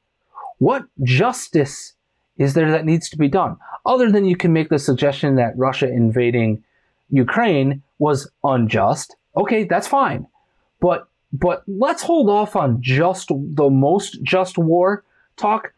[0.60, 1.94] What justice
[2.38, 3.58] is there that needs to be done?
[3.86, 6.64] Other than you can make the suggestion that Russia invading
[7.10, 9.16] Ukraine was unjust.
[9.36, 10.28] Okay, that's fine.
[10.80, 15.04] But but let's hold off on just the most just war
[15.36, 15.74] talk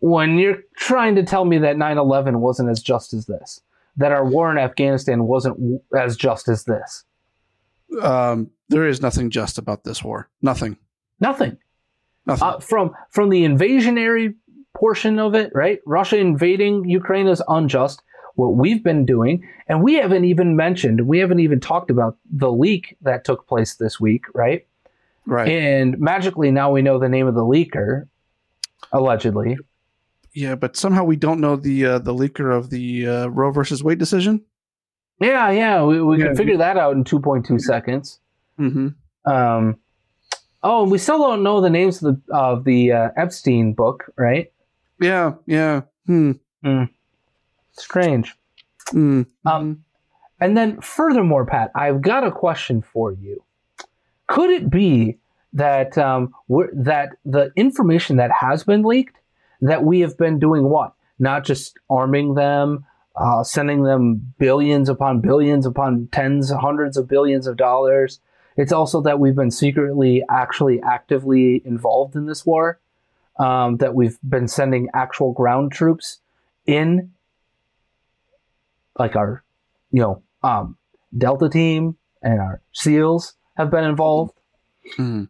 [0.00, 3.60] when you're trying to tell me that 9/11 wasn't as just as this,
[3.96, 7.04] that our war in Afghanistan wasn't as just as this.
[8.02, 10.28] Um, there is nothing just about this war.
[10.42, 10.76] Nothing.
[11.20, 11.56] Nothing.
[12.26, 12.48] Nothing.
[12.48, 14.34] Uh, from from the invasionary
[14.76, 15.80] portion of it, right?
[15.86, 18.02] Russia invading Ukraine is unjust.
[18.36, 22.50] What we've been doing, and we haven't even mentioned, we haven't even talked about the
[22.52, 24.66] leak that took place this week, right?
[25.26, 25.48] right.
[25.48, 28.06] And magically now we know the name of the leaker,
[28.92, 29.56] allegedly.
[30.34, 33.82] yeah, but somehow we don't know the uh, the leaker of the uh, Roe versus
[33.82, 34.42] Wade decision.
[35.18, 36.26] Yeah, yeah, we, we Yeah.
[36.26, 38.20] can figure that out in 2.2 seconds.
[38.60, 38.88] Mm-hmm.
[39.32, 39.76] Um,
[40.62, 44.04] oh, and we still don't know the names of the of the uh, Epstein book,
[44.18, 44.52] right?
[45.00, 45.32] Yeah.
[45.46, 45.82] Yeah.
[46.06, 46.32] Hmm.
[47.78, 48.34] Strange.
[48.90, 49.22] Hmm.
[49.44, 49.84] Um,
[50.40, 53.42] and then, furthermore, Pat, I've got a question for you.
[54.26, 55.18] Could it be
[55.52, 59.16] that um, we're, that the information that has been leaked,
[59.60, 60.92] that we have been doing what?
[61.18, 62.84] Not just arming them,
[63.16, 68.20] uh, sending them billions upon billions upon tens, hundreds of billions of dollars.
[68.56, 72.78] It's also that we've been secretly, actually, actively involved in this war.
[73.38, 76.20] Um, that we've been sending actual ground troops
[76.64, 77.12] in,
[78.98, 79.42] like our
[79.90, 80.76] you know, um,
[81.16, 84.32] Delta team and our SEALs have been involved.
[84.96, 85.24] Hmm.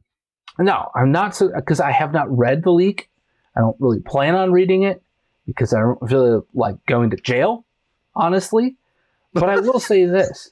[0.59, 3.11] No, I'm not because I have not read the leak.
[3.57, 5.03] I don't really plan on reading it
[5.47, 7.65] because I don't really like going to jail,
[8.15, 8.77] honestly.
[9.33, 10.51] But I will say this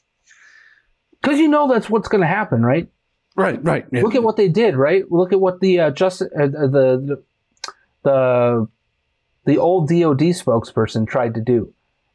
[1.23, 2.89] because you know that's what's going to happen, right?
[3.35, 3.63] Right.
[3.65, 3.87] Right.
[3.91, 4.03] Yeah.
[4.03, 5.11] Look at what they did, right?
[5.11, 7.19] Look at what the uh, just uh, the
[8.05, 8.69] the
[9.45, 11.74] the old DoD spokesperson tried to do.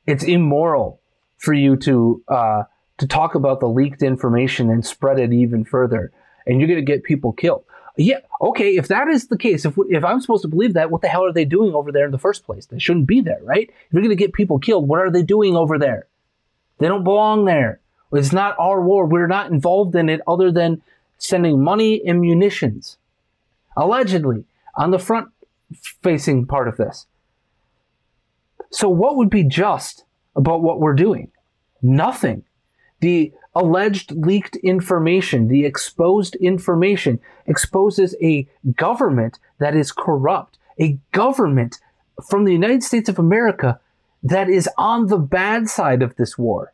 [0.10, 1.00] It's immoral
[1.38, 2.64] for you to uh,
[2.98, 6.12] to talk about the leaked information and spread it even further,
[6.48, 7.64] and you're going to get people killed.
[7.96, 8.76] Yeah, okay.
[8.76, 11.26] If that is the case, if if I'm supposed to believe that, what the hell
[11.26, 12.66] are they doing over there in the first place?
[12.66, 13.70] They shouldn't be there, right?
[13.70, 16.08] If you're going to get people killed, what are they doing over there?
[16.80, 17.80] They don't belong there.
[18.12, 19.06] It's not our war.
[19.06, 20.82] We're not involved in it, other than
[21.20, 22.98] sending money and munitions,
[23.78, 24.46] allegedly,
[24.76, 25.30] on the front
[26.02, 27.06] facing part of this.
[28.72, 30.04] So, what would be just
[30.36, 31.32] about what we're doing?
[31.82, 32.44] Nothing.
[33.02, 41.80] The alleged leaked information, the exposed information, exposes a government that is corrupt, a government
[42.28, 43.80] from the United States of America
[44.22, 46.74] that is on the bad side of this war.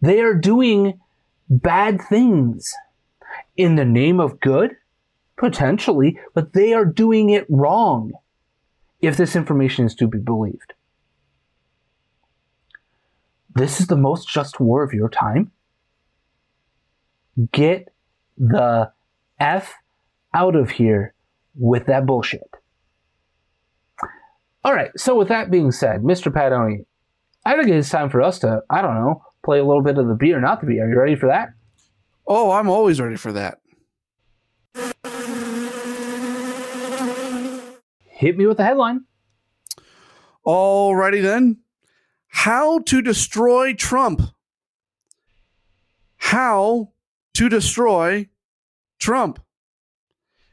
[0.00, 1.00] They are doing
[1.48, 2.74] bad things
[3.56, 4.76] in the name of good,
[5.36, 8.12] potentially, but they are doing it wrong
[9.06, 10.74] if this information is to be believed.
[13.54, 15.52] This is the most just war of your time.
[17.52, 17.92] Get
[18.36, 18.92] the
[19.38, 19.74] F
[20.34, 21.14] out of here
[21.54, 22.50] with that bullshit.
[24.64, 26.32] All right, so with that being said, Mr.
[26.32, 26.84] Padoni,
[27.44, 30.08] I think it's time for us to, I don't know, play a little bit of
[30.08, 30.80] the be or not to be.
[30.80, 31.50] Are you ready for that?
[32.26, 33.60] Oh, I'm always ready for that.
[38.16, 39.04] Hit me with the headline.
[40.46, 41.58] Alrighty then.
[42.28, 44.22] How to destroy Trump.
[46.16, 46.92] How
[47.34, 48.28] to destroy
[48.98, 49.38] Trump.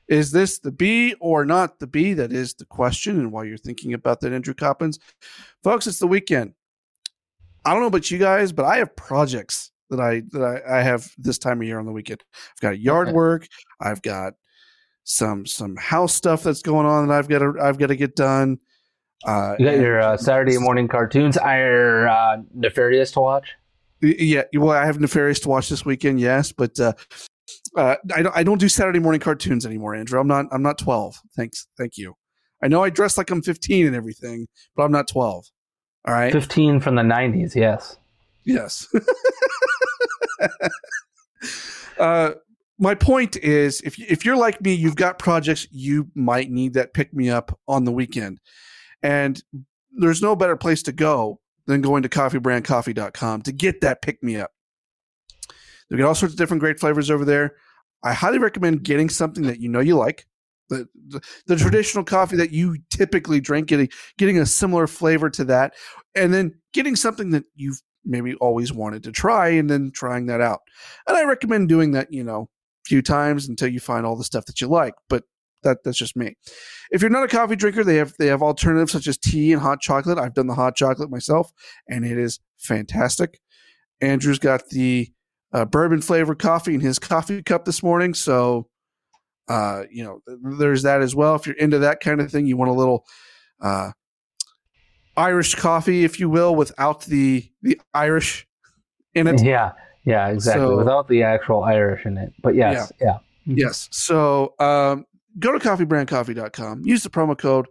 [0.10, 2.14] Is this the B or not the B?
[2.14, 3.18] That is the question.
[3.18, 5.00] And while you're thinking about that, Andrew Coppins,
[5.64, 6.54] folks, it's the weekend.
[7.64, 10.82] I don't know about you guys, but I have projects that I that I, I
[10.82, 12.24] have this time of year on the weekend.
[12.34, 13.48] I've got yard work.
[13.80, 14.34] I've got
[15.04, 18.16] some some house stuff that's going on that I've got to I've got to get
[18.16, 18.60] done.
[19.26, 23.50] Uh, You got your uh, Saturday morning cartoons are uh, nefarious to watch.
[24.02, 26.92] Yeah, well, I have Nefarious to watch this weekend, yes, but uh,
[27.78, 28.38] uh, I don't.
[28.38, 30.20] I don't do Saturday morning cartoons anymore, Andrew.
[30.20, 30.48] I'm not.
[30.52, 31.22] I'm not 12.
[31.38, 31.68] Thanks.
[31.78, 32.14] Thank you.
[32.62, 35.46] I know I dress like I'm 15 and everything, but I'm not 12.
[36.06, 36.32] All right.
[36.32, 37.98] 15 from the 90s, yes.
[38.46, 38.88] Yes.
[42.00, 42.32] uh,
[42.80, 46.94] my point is, if if you're like me, you've got projects you might need that
[46.94, 48.40] pick me up on the weekend,
[49.02, 49.42] and
[49.92, 54.38] there's no better place to go than going to coffeebrandcoffee.com to get that pick me
[54.38, 54.52] up.
[55.90, 57.56] They've got all sorts of different great flavors over there.
[58.04, 60.26] I highly recommend getting something that you know you like.
[60.70, 65.44] The, the, the traditional coffee that you typically drink, getting getting a similar flavor to
[65.46, 65.76] that,
[66.16, 70.42] and then getting something that you've maybe always wanted to try, and then trying that
[70.42, 70.62] out.
[71.08, 72.50] And I recommend doing that, you know,
[72.86, 74.94] few times until you find all the stuff that you like.
[75.10, 75.24] But
[75.64, 76.36] that that's just me.
[76.92, 79.62] If you're not a coffee drinker, they have they have alternatives such as tea and
[79.62, 80.18] hot chocolate.
[80.18, 81.52] I've done the hot chocolate myself,
[81.90, 83.40] and it is fantastic.
[84.02, 85.12] Andrew's got the
[85.54, 88.68] uh, bourbon flavored coffee in his coffee cup this morning, so
[89.48, 90.20] uh, you know
[90.58, 91.36] there's that as well.
[91.36, 93.06] If you're into that kind of thing, you want a little
[93.62, 93.92] uh,
[95.16, 98.48] Irish coffee, if you will, without the the Irish
[99.14, 99.44] in it.
[99.44, 99.72] Yeah,
[100.06, 100.66] yeah, exactly.
[100.66, 102.34] So- Without the actual Irish in it.
[102.42, 103.18] But yes, yeah.
[103.46, 103.90] Yes.
[103.92, 105.06] So um,
[105.40, 106.84] go to coffeebrandcoffee.com.
[106.86, 107.68] Use the promo code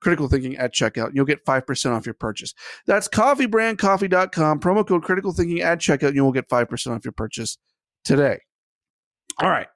[0.00, 1.10] critical thinking at checkout.
[1.14, 2.54] You'll get 5% off your purchase.
[2.86, 4.58] That's coffeebrandcoffee.com.
[4.60, 6.08] Promo code critical thinking at checkout.
[6.08, 7.56] And you will get 5% off your purchase
[8.04, 8.40] today.
[9.40, 9.68] All right.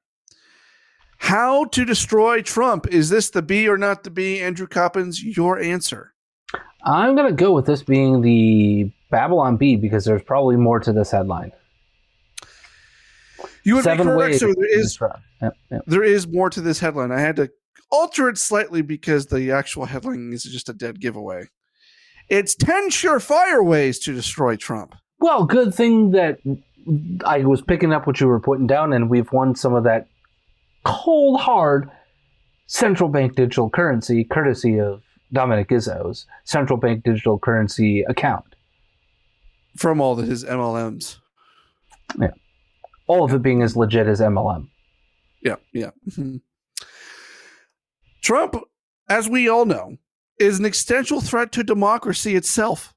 [1.19, 2.89] How to destroy Trump.
[2.89, 4.41] Is this the B or not the B?
[4.41, 6.13] Andrew Coppins, your answer.
[6.85, 10.93] I'm going to go with this being the Babylon Bee because there's probably more to
[10.93, 11.53] this headline.
[13.65, 14.37] You would Seven be correct.
[14.37, 14.99] So there is
[15.43, 15.83] yep, yep.
[15.87, 17.13] there is more to this headline.
[17.13, 17.51] I had to
[17.91, 21.49] alter it slightly because the actual headline is just a dead giveaway.
[22.29, 24.95] It's 10 surefire ways to destroy Trump.
[25.21, 26.39] Well, good thing that
[27.25, 30.09] I was picking up what you were putting down, and we've won some of that
[30.85, 31.91] cold, hard
[32.67, 38.45] central bank digital currency, courtesy of Dominic Izzo's central bank digital currency account.
[39.77, 41.19] from all of his MLMs.
[43.07, 44.69] All of it being as legit as MLM.
[45.43, 45.91] Yeah, yeah.
[46.11, 46.41] Mhm.
[48.23, 48.57] Trump,
[49.09, 49.99] as we all know,
[50.39, 52.95] is an existential threat to democracy itself.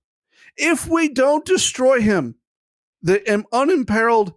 [0.58, 2.36] If we don't destroy him,
[3.02, 3.20] the
[3.54, 4.34] unimperiled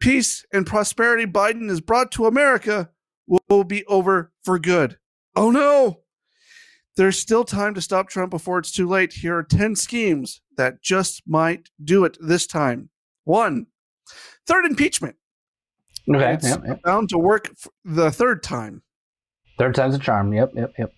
[0.00, 2.90] peace and prosperity Biden has brought to America
[3.26, 4.98] will be over for good.
[5.36, 6.00] Oh no!
[6.96, 9.14] There's still time to stop Trump before it's too late.
[9.14, 12.90] Here are 10 schemes that just might do it this time.
[13.24, 13.66] One,
[14.46, 15.16] third impeachment.
[16.08, 16.34] Okay.
[16.34, 16.82] It's Yep, yep.
[16.82, 18.82] bound to work f- the third time.
[19.58, 20.32] Third time's a charm.
[20.32, 20.92] Yep, yep, yep.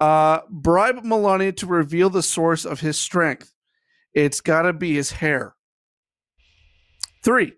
[0.00, 3.52] Uh, bribe Melania to reveal the source of his strength.
[4.12, 5.54] It's got to be his hair.
[7.24, 7.54] Three,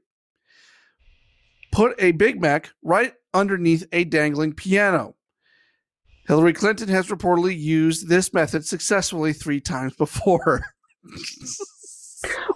[1.72, 5.16] put a Big Mac right underneath a dangling piano.
[6.28, 10.62] Hillary Clinton has reportedly used this method successfully three times before.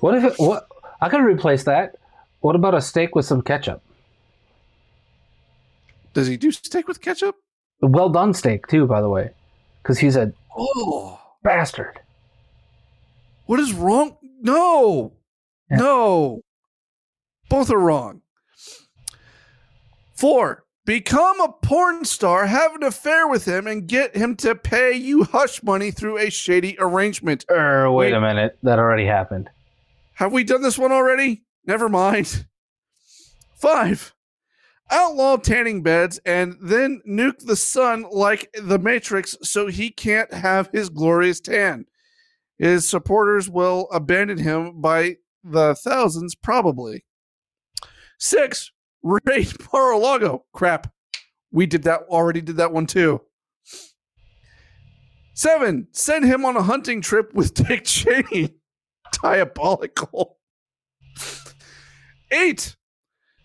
[0.01, 0.69] What if it, what?
[1.01, 1.95] I could replace that.
[2.45, 3.81] What about a steak with some ketchup?
[6.13, 7.37] Does he do steak with ketchup?
[7.83, 9.31] A well done steak too, by the way,
[9.83, 12.01] because he's a Oh, bastard.
[13.47, 14.19] what is wrong?
[14.43, 15.15] No,
[15.71, 15.79] Yeah.
[15.79, 16.41] no,
[17.49, 18.21] both are wrong.
[20.15, 24.93] Four, become a porn star, have an affair with him, and get him to pay
[24.93, 27.47] you hush money through a shady arrangement.
[27.51, 28.13] Er, wait, Wait.
[28.13, 28.59] a minute.
[28.63, 29.49] That already happened.
[30.17, 31.44] Have we done this one already?
[31.67, 32.47] Never mind.
[33.57, 34.15] Five,
[34.91, 40.69] outlaw tanning beds and then nuke the sun like the Matrix so he can't have
[40.73, 41.87] his glorious tan.
[42.59, 47.05] His supporters will abandon him by the thousands, probably.
[48.19, 48.71] Six,
[49.03, 50.45] raid Mar-a-Lago.
[50.53, 50.93] Crap.
[51.51, 53.21] We did that already, did that one too.
[55.35, 58.55] Seven, send him on a hunting trip with Dick Cheney.
[59.23, 60.39] Diabolical.
[62.35, 62.76] Eight,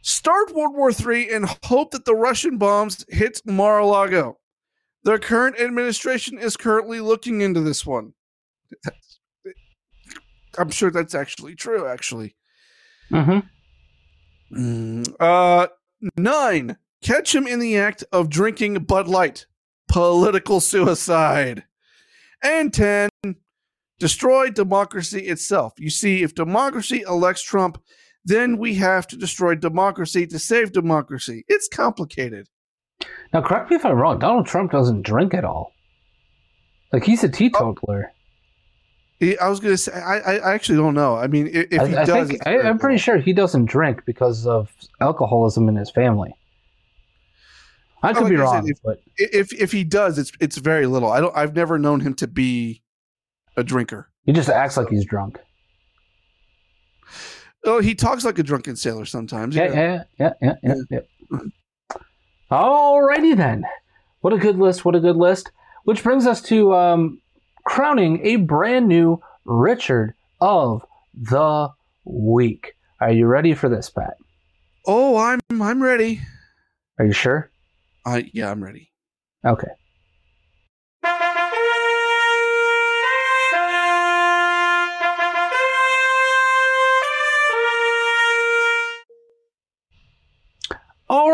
[0.01, 4.37] start World War III and hope that the Russian bombs hit Mar-a-Lago.
[5.03, 8.13] The current administration is currently looking into this one.
[10.57, 12.35] I'm sure that's actually true, actually.
[13.11, 13.39] Mm-hmm.
[14.57, 15.67] Mm, uh,
[16.17, 19.45] nine, catch him in the act of drinking Bud Light.
[19.87, 21.63] Political suicide.
[22.43, 23.09] And 10,
[23.99, 25.73] destroy democracy itself.
[25.77, 27.81] You see, if democracy elects Trump,
[28.25, 31.45] then we have to destroy democracy to save democracy.
[31.47, 32.47] It's complicated.
[33.33, 34.19] Now, correct me if I'm wrong.
[34.19, 35.73] Donald Trump doesn't drink at all.
[36.91, 38.11] Like he's a teetotaler.
[38.11, 38.15] Oh.
[39.19, 41.15] He- I was going to say, I, I actually don't know.
[41.15, 44.03] I mean, if I, he I does, think I, I'm pretty sure he doesn't drink
[44.05, 44.69] because of
[45.01, 46.33] alcoholism in his family.
[48.01, 50.57] I could like be I said, wrong, if- but If if he does, it's it's
[50.57, 51.11] very little.
[51.11, 51.35] I don't.
[51.35, 52.81] I've never known him to be
[53.57, 54.09] a drinker.
[54.25, 55.37] he just acts like he's drunk.
[57.65, 59.55] Oh, he talks like a drunken sailor sometimes.
[59.55, 60.99] Yeah, yeah, yeah, yeah, yeah.
[61.31, 61.39] yeah.
[62.51, 63.65] Alrighty then.
[64.21, 64.85] What a good list.
[64.85, 65.51] What a good list.
[65.83, 67.21] Which brings us to um,
[67.65, 71.69] crowning a brand new Richard of the
[72.05, 72.73] Week.
[73.01, 74.15] Are you ready for this, Pat?
[74.85, 76.21] Oh, I'm I'm ready.
[76.97, 77.51] Are you sure?
[78.05, 78.91] I yeah, I'm ready.
[79.45, 79.67] Okay.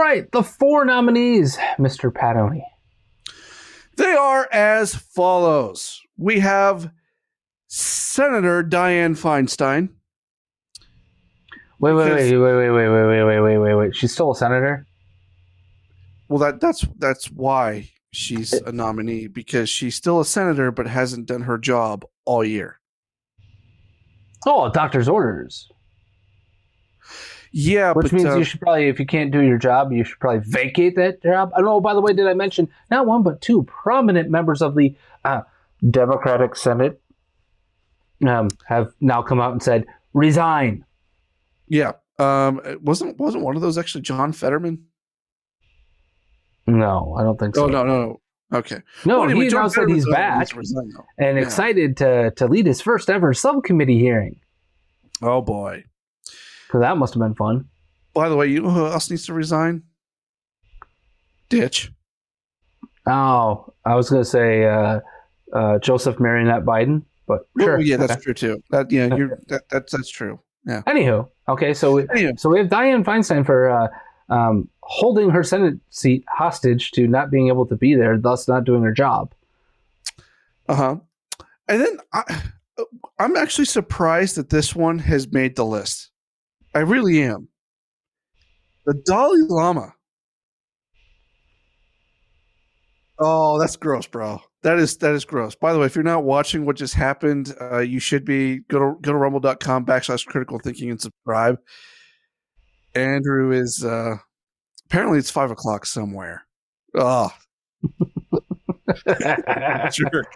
[0.06, 2.12] Right, the four nominees, Mr.
[2.12, 2.62] Padoni.
[3.98, 6.02] They are as follows.
[6.18, 6.92] We have
[7.68, 9.90] Senator Dianne Feinstein.
[11.80, 13.96] Wait, wait, Because- wait, wait, wait, wait, wait, wait, wait, wait, wait, wait.
[13.96, 14.86] She's still a senator.
[16.30, 21.28] Well, that that's that's why she's a nominee because she's still a senator but hasn't
[21.28, 22.80] done her job all year.
[24.48, 25.70] Oh, doctor's orders.
[27.58, 30.04] Yeah, Which but means uh, you should probably, if you can't do your job, you
[30.04, 31.52] should probably vacate that job.
[31.56, 31.80] I don't know.
[31.80, 34.94] By the way, did I mention not one but two prominent members of the
[35.24, 35.44] uh,
[35.90, 37.02] Democratic Senate
[38.28, 40.84] um, have now come out and said resign.
[41.70, 44.84] yeah, um, it wasn't wasn't one of those actually John Fetterman?
[46.68, 47.64] No, I don't think so.
[47.64, 48.22] Oh no, no, no.
[48.58, 48.80] Okay.
[49.06, 50.58] No, Well, anyway, he announced that he's the one that back
[51.18, 51.44] and Yeah.
[51.44, 54.42] excited to to lead his first ever subcommittee hearing.
[55.22, 55.86] Oh boy.
[56.68, 57.66] Because that must have been fun.
[58.14, 59.84] By the way, you know who else needs to resign?
[61.50, 61.92] Ditch.
[63.08, 65.00] Oh, I was going to say uh,
[65.54, 67.78] uh, Joseph Marionette Biden, but sure.
[67.78, 68.22] Oh, yeah, that's Okay.
[68.22, 68.64] true too.
[68.72, 70.40] That yeah, you're that, that's that's true.
[70.66, 70.82] Yeah.
[70.88, 72.40] Anywho, okay, so we, Anywho.
[72.40, 73.88] so we have Dianne Feinstein for uh,
[74.34, 78.64] um, holding her Senate seat hostage to not being able to be there, thus not
[78.64, 79.32] doing her job.
[80.68, 80.96] Uh huh.
[81.68, 82.42] And then I,
[83.20, 86.10] I'm actually surprised that this one has made the list.
[86.76, 87.48] I really am.
[88.86, 89.94] The Dalai Lama.
[93.18, 94.42] Oh, that's gross, bro.
[94.64, 95.56] That is that is gross.
[95.56, 98.80] By the way, if you're not watching what just happened, uh, you should be go
[98.80, 101.58] to go to rumble.com backslash critical thinking and subscribe.
[102.94, 104.18] Andrew is uh
[104.90, 106.46] apparently it's five o'clock somewhere.
[106.94, 107.30] Oh,
[109.92, 110.28] jerk.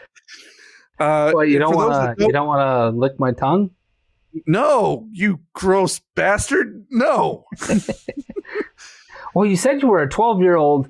[1.00, 3.72] Uh, well, you don't want to you don't want to lick my tongue.
[4.46, 6.86] No, you gross bastard.
[6.90, 7.46] No.
[9.36, 10.90] Well, you said you were a twelve year old.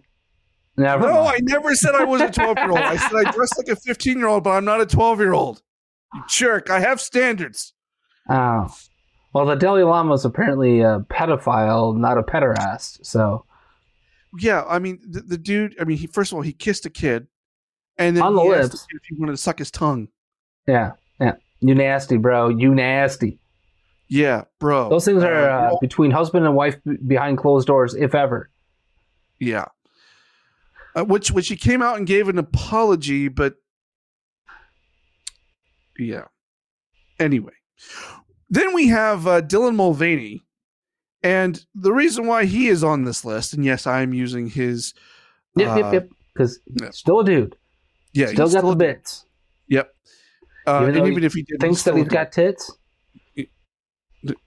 [0.78, 1.06] Never.
[1.08, 1.50] No, mind.
[1.50, 2.80] I never said I was a 12 year old.
[2.80, 5.34] I said I dressed like a 15 year old, but I'm not a 12 year
[5.34, 5.62] old.
[6.14, 6.70] You jerk.
[6.70, 7.74] I have standards.
[8.30, 8.74] Oh.
[9.34, 13.06] Well, the Dalai Lama is apparently a pedophile, not a pederast.
[13.06, 13.44] So
[14.40, 16.90] Yeah, I mean, the, the dude, I mean, he first of all, he kissed a
[16.90, 17.28] kid
[17.98, 18.70] and then On the he lips.
[18.70, 20.08] the if he wanted to suck his tongue.
[20.66, 22.49] yeah, yeah, you nasty, bro.
[22.49, 23.39] You nasty.
[24.07, 24.89] Yeah, bro.
[24.89, 28.49] Those things are Uh, uh, between husband and wife behind closed doors, if ever.
[29.39, 29.66] Yeah.
[30.95, 33.55] Uh, which which he came out and gave an apology, but
[35.97, 36.26] yeah.
[37.20, 37.53] Anyway,
[38.49, 40.41] then we have uh, Dylan Mulvaney,
[41.22, 44.93] and the reason why he is on this list, and yes, I am using his.
[45.55, 46.10] Yep, uh, yep, yep.
[46.34, 46.89] Because yeah.
[46.91, 47.55] still a dude.
[48.14, 49.26] Yeah, still got still the a- bits.
[50.70, 52.72] Uh, Even and even if he did, Thinks that he's got tits.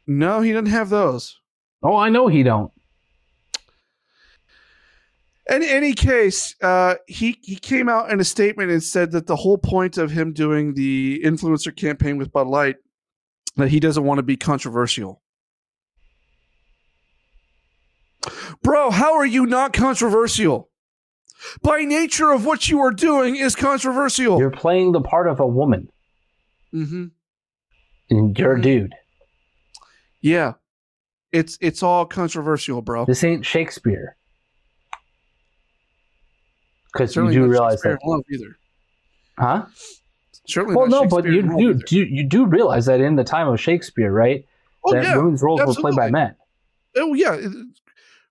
[0.07, 1.41] no, he doesn't have those.
[1.83, 2.71] Oh, I know he don't.
[5.51, 9.35] In any case, uh, he he came out in a statement and said that the
[9.37, 12.77] whole point of him doing the influencer campaign with Bud Light
[13.57, 15.21] that he doesn't want to be controversial.
[18.63, 20.71] Bro, how are you not controversial?
[21.61, 24.39] By nature of what you are doing is controversial.
[24.39, 25.89] You're playing the part of a woman,
[26.73, 27.07] hmm
[28.11, 28.95] and you're a dude.
[30.21, 30.55] Yeah,
[31.33, 33.05] it's it's all controversial, bro.
[33.05, 34.17] This ain't Shakespeare.
[36.93, 38.57] Because you do realize that, love either.
[39.39, 39.65] huh?
[40.47, 41.81] Certainly, Well, no, but you do, either.
[41.87, 44.45] do you do realize that in the time of Shakespeare, right?
[44.85, 46.13] Oh that yeah, women's roles were played by absolutely.
[46.13, 46.37] men.
[46.97, 47.41] Oh yeah,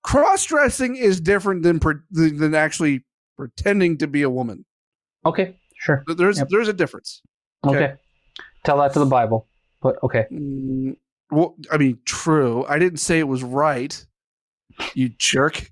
[0.03, 3.03] cross dressing is different than pre- than than actually
[3.37, 4.65] pretending to be a woman.
[5.25, 6.03] Okay, sure.
[6.15, 6.47] There's Yep.
[6.49, 7.21] there's a difference.
[7.65, 7.77] Okay.
[7.77, 7.93] Okay.
[8.63, 9.47] Tell that to the Bible.
[9.81, 10.25] But okay.
[10.31, 10.95] Mm,
[11.31, 12.65] well, I mean, true.
[12.67, 14.05] I didn't say it was right.
[14.93, 15.71] You jerk.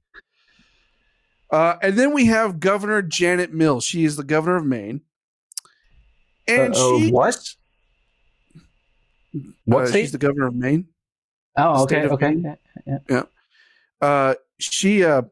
[1.52, 3.84] Uh, and then we have Governor Janet Mills.
[3.84, 5.02] She is the governor of Maine.
[6.48, 7.56] And Uh, uh, she what?
[9.66, 10.02] What uh, state?
[10.02, 10.88] she's the governor of Maine.
[11.58, 12.32] oh, okay, okay.
[12.32, 12.58] Maine?
[13.08, 13.24] Yeah.
[14.02, 15.24] uh, she uh,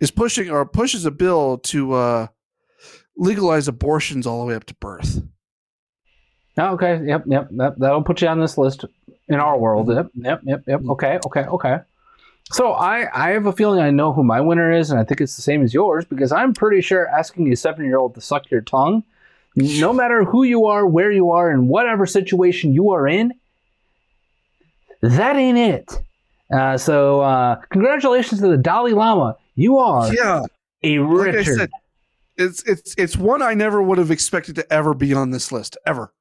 [0.00, 2.26] is pushing or pushes a bill to uh,
[3.16, 5.22] legalize abortions all the way up to birth.
[6.56, 7.00] Oh, okay.
[7.04, 7.48] Yep, yep.
[7.52, 8.84] That, that'll put you on this list
[9.28, 9.88] in our world.
[9.88, 10.80] Yep, yep, yep, yep.
[10.80, 10.90] Mm-hmm.
[10.92, 11.78] Okay, okay, okay.
[12.52, 15.20] So I, I have a feeling I know who my winner is, and I think
[15.20, 18.20] it's the same as yours because I'm pretty sure asking a seven year old to
[18.20, 19.02] suck your tongue,
[19.56, 23.32] no matter who you are, where you are, and whatever situation you are in,
[25.00, 26.00] that ain't it.
[26.52, 29.36] Uh, so uh, congratulations to the Dalai Lama.
[29.54, 30.42] You are Yeah,
[30.82, 31.56] a like Richard.
[31.56, 31.70] said,
[32.36, 35.76] it's it's it's one I never would have expected to ever be on this list
[35.86, 36.12] ever.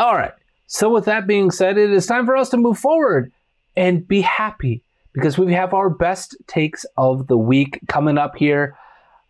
[0.00, 0.32] All right.
[0.66, 3.30] So, with that being said, it is time for us to move forward
[3.76, 4.82] and be happy
[5.12, 8.78] because we have our best takes of the week coming up here.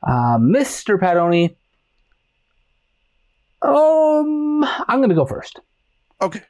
[0.00, 0.96] Uh, Mr.
[0.96, 1.56] Padoni,
[3.62, 5.58] um, I'm going to go first.
[6.22, 6.42] Okay.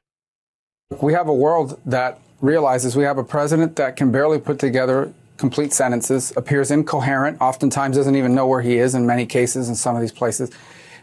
[1.00, 5.14] We have a world that realizes we have a president that can barely put together
[5.38, 9.74] complete sentences, appears incoherent, oftentimes doesn't even know where he is in many cases in
[9.74, 10.50] some of these places,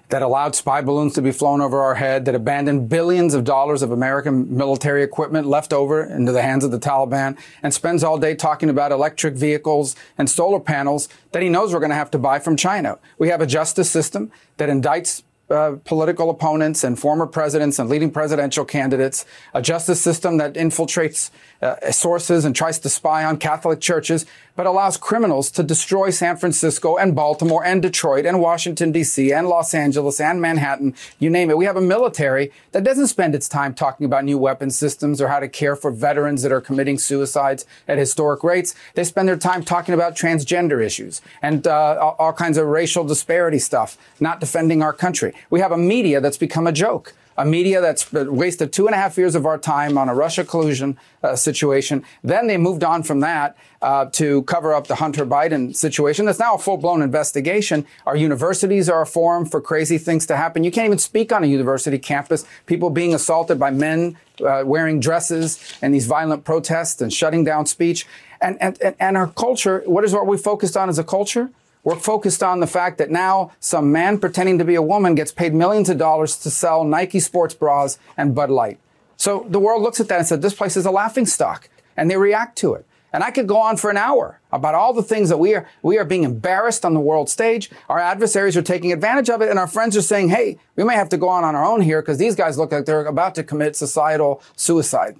[0.10, 3.82] that allowed spy balloons to be flown over our head, that abandoned billions of dollars
[3.82, 8.18] of American military equipment left over into the hands of the Taliban, and spends all
[8.18, 12.12] day talking about electric vehicles and solar panels that he knows we're going to have
[12.12, 13.00] to buy from China.
[13.18, 18.12] We have a justice system that indicts uh, political opponents and former presidents and leading
[18.12, 21.32] presidential candidates, a justice system that infiltrates
[21.62, 24.26] uh, sources and tries to spy on Catholic churches,
[24.58, 29.32] but allows criminals to destroy San Francisco and Baltimore and Detroit and Washington, D.C.
[29.32, 31.58] and Los Angeles and Manhattan, you name it.
[31.58, 35.28] We have a military that doesn't spend its time talking about new weapon systems or
[35.28, 38.74] how to care for veterans that are committing suicides at historic rates.
[38.96, 43.60] They spend their time talking about transgender issues and uh, all kinds of racial disparity
[43.60, 45.34] stuff, not defending our country.
[45.52, 48.98] We have a media that's become a joke a media that's wasted two and a
[48.98, 52.04] half years of our time on a Russia collusion uh, situation.
[52.24, 56.26] Then they moved on from that uh, to cover up the Hunter Biden situation.
[56.26, 57.86] That's now a full blown investigation.
[58.06, 60.64] Our universities are a forum for crazy things to happen.
[60.64, 62.46] You can't even speak on a university campus.
[62.66, 67.66] People being assaulted by men uh, wearing dresses and these violent protests and shutting down
[67.66, 68.08] speech.
[68.42, 71.50] And, and, and our culture, what is what we focused on as a culture?
[71.88, 75.32] We're focused on the fact that now some man pretending to be a woman gets
[75.32, 78.78] paid millions of dollars to sell Nike sports bras and Bud Light.
[79.16, 81.70] So the world looks at that and said, this place is a laughing stock.
[81.96, 82.86] And they react to it.
[83.14, 85.66] And I could go on for an hour about all the things that we are,
[85.82, 87.72] we are being embarrassed on the world stage.
[87.88, 89.50] Our adversaries are taking advantage of it.
[89.50, 91.80] And our friends are saying, hey, we may have to go on on our own
[91.80, 95.16] here because these guys look like they're about to commit societal suicide.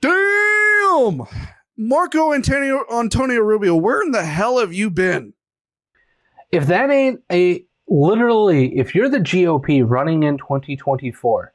[0.00, 1.28] Damn!
[1.76, 5.34] Marco Antonio Antonio Rubio, where in the hell have you been?
[6.50, 11.52] If that ain't a literally, if you're the GOP running in 2024,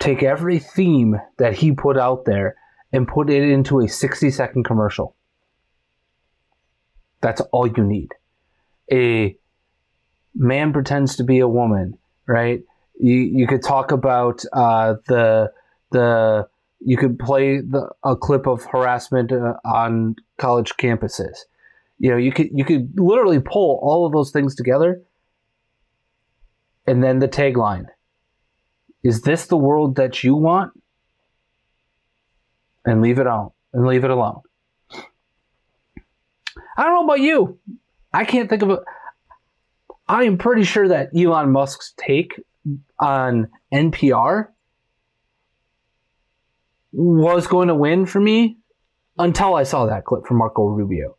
[0.00, 2.56] take every theme that he put out there
[2.92, 5.14] and put it into a 60 second commercial.
[7.20, 8.10] That's all you need.
[8.92, 9.36] A
[10.34, 11.96] man pretends to be a woman,
[12.26, 12.62] right?
[13.00, 15.52] You, you could talk about uh, the
[15.90, 16.48] the
[16.84, 21.38] you could play the, a clip of harassment uh, on college campuses.
[21.98, 25.00] You know, you could you could literally pull all of those things together,
[26.86, 27.86] and then the tagline:
[29.02, 30.72] "Is this the world that you want?"
[32.84, 34.40] And leave it on and leave it alone.
[36.76, 37.58] I don't know about you.
[38.12, 38.80] I can't think of a.
[40.06, 42.38] I am pretty sure that Elon Musk's take
[43.00, 44.48] on NPR
[46.94, 48.56] was going to win for me
[49.18, 51.16] until I saw that clip from Marco Rubio.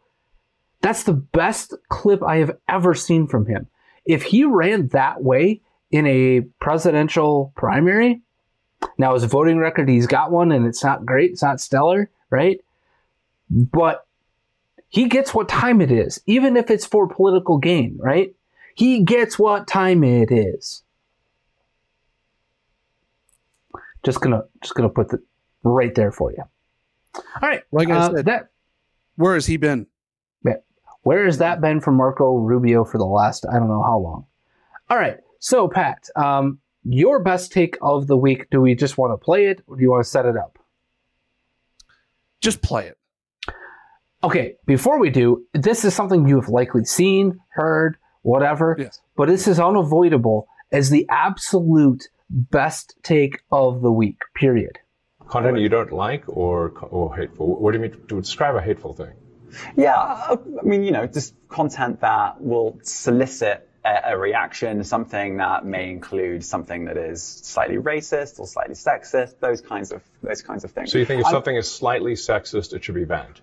[0.81, 3.67] That's the best clip I have ever seen from him.
[4.05, 5.61] If he ran that way
[5.91, 8.21] in a presidential primary,
[8.97, 12.61] now his voting record, he's got one and it's not great, it's not stellar, right?
[13.49, 14.05] But
[14.87, 18.33] he gets what time it is, even if it's for political gain, right?
[18.75, 20.83] He gets what time it is.
[24.03, 25.21] Just gonna just gonna put the
[25.65, 26.43] right there for you.
[27.41, 27.63] All right.
[27.71, 28.49] Like I uh, said, that
[29.15, 29.87] where has he been?
[30.45, 30.57] Yeah.
[31.01, 34.25] Where has that been for Marco Rubio for the last I don't know how long?
[34.89, 35.17] All right.
[35.39, 38.49] So Pat, um, your best take of the week.
[38.51, 40.59] Do we just want to play it, or do you want to set it up?
[42.41, 42.97] Just play it.
[44.23, 44.55] Okay.
[44.65, 48.75] Before we do, this is something you have likely seen, heard, whatever.
[48.77, 49.01] Yes.
[49.15, 54.17] But this is unavoidable as the absolute best take of the week.
[54.35, 54.79] Period
[55.27, 57.55] content you don't like or or hateful?
[57.55, 59.13] What do you mean to describe a hateful thing?
[59.77, 65.65] Yeah, I mean, you know, just content that will solicit a, a, reaction, something that
[65.65, 70.63] may include something that is slightly racist or slightly sexist, those kinds of those kinds
[70.63, 70.91] of things.
[70.91, 73.39] So you think if I'm, something is slightly sexist, it should be banned?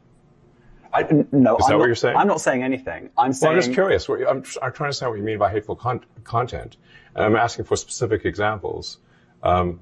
[0.93, 2.17] I, no, is I'm that not, what you're saying?
[2.17, 3.11] I'm not saying anything.
[3.17, 3.49] I'm saying.
[3.49, 4.09] Well, I'm just curious.
[4.09, 6.77] I'm, I'm trying to understand what you mean by hateful con- content,
[7.15, 8.99] and I'm asking for specific examples.
[9.43, 9.81] Um,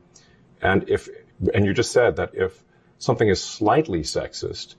[0.62, 1.08] and if
[1.54, 2.62] and you just said that if
[2.98, 4.74] something is slightly sexist,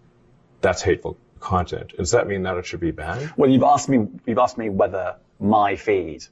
[0.62, 1.93] that's hateful content.
[1.97, 3.34] Does that mean that it should be banned?
[3.36, 6.24] Well, you've asked me, you've asked me whether my feed,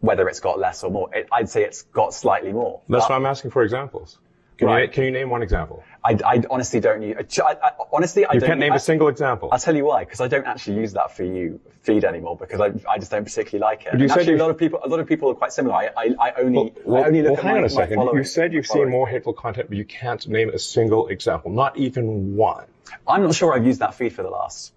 [0.00, 1.14] whether it's got less or more.
[1.14, 2.80] It, I'd say it's got slightly more.
[2.88, 4.18] That's why I'm asking for examples.
[4.56, 4.82] Can, Right.
[4.82, 5.82] you, can you name one example?
[6.04, 7.16] I, I honestly don't use.
[7.40, 8.46] I, I, honestly, I You don't.
[8.48, 9.48] can't name I, a single example.
[9.50, 12.60] I'll tell you why, because I don't actually use that for you feed anymore because
[12.60, 13.88] I, I just don't particularly like it.
[13.90, 15.52] But you And said actually, a lot of people, a lot of people are quite
[15.52, 15.74] similar.
[15.74, 17.96] I, I, I only, Well, I only look well, at hang my, on a second.
[17.96, 21.50] following- You said you've seen more hateful content, but you can't name a single example,
[21.50, 22.66] not even one.
[23.08, 24.72] I'm not sure I've used that feed for the last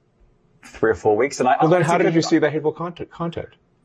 [0.63, 1.57] three or four weeks, and I.
[1.61, 3.11] Well, then how did you see the hateful content?
[3.11, 3.49] content?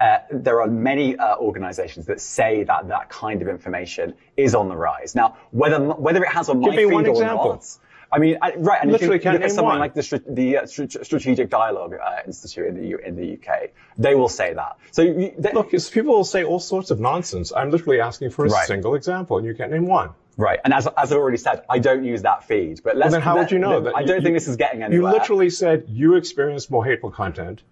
[0.00, 4.68] uh, there are many uh, organisations that say that that kind of information is on
[4.68, 5.14] the rise.
[5.14, 7.52] Now, whether whether it has on my Give me feed one or example.
[7.52, 7.78] not.
[8.12, 9.80] I mean, I, right, and Literally if you can't look at someone one.
[9.80, 14.14] like the, the uh, Strategic Dialogue uh, Institute in the, U- in the UK, they
[14.14, 14.76] will say that.
[14.92, 17.52] So you, they, Look, people will say all sorts of nonsense.
[17.56, 18.68] I'm literally asking for a Right.
[18.68, 20.10] single example, and you can't name one.
[20.36, 22.82] right, and as, as I already said, I don't use that feed.
[22.84, 23.96] But let's, Well, then how would you know let- that?
[23.96, 25.10] I don't think this is getting anywhere.
[25.12, 27.62] You literally said you experienced more hateful content,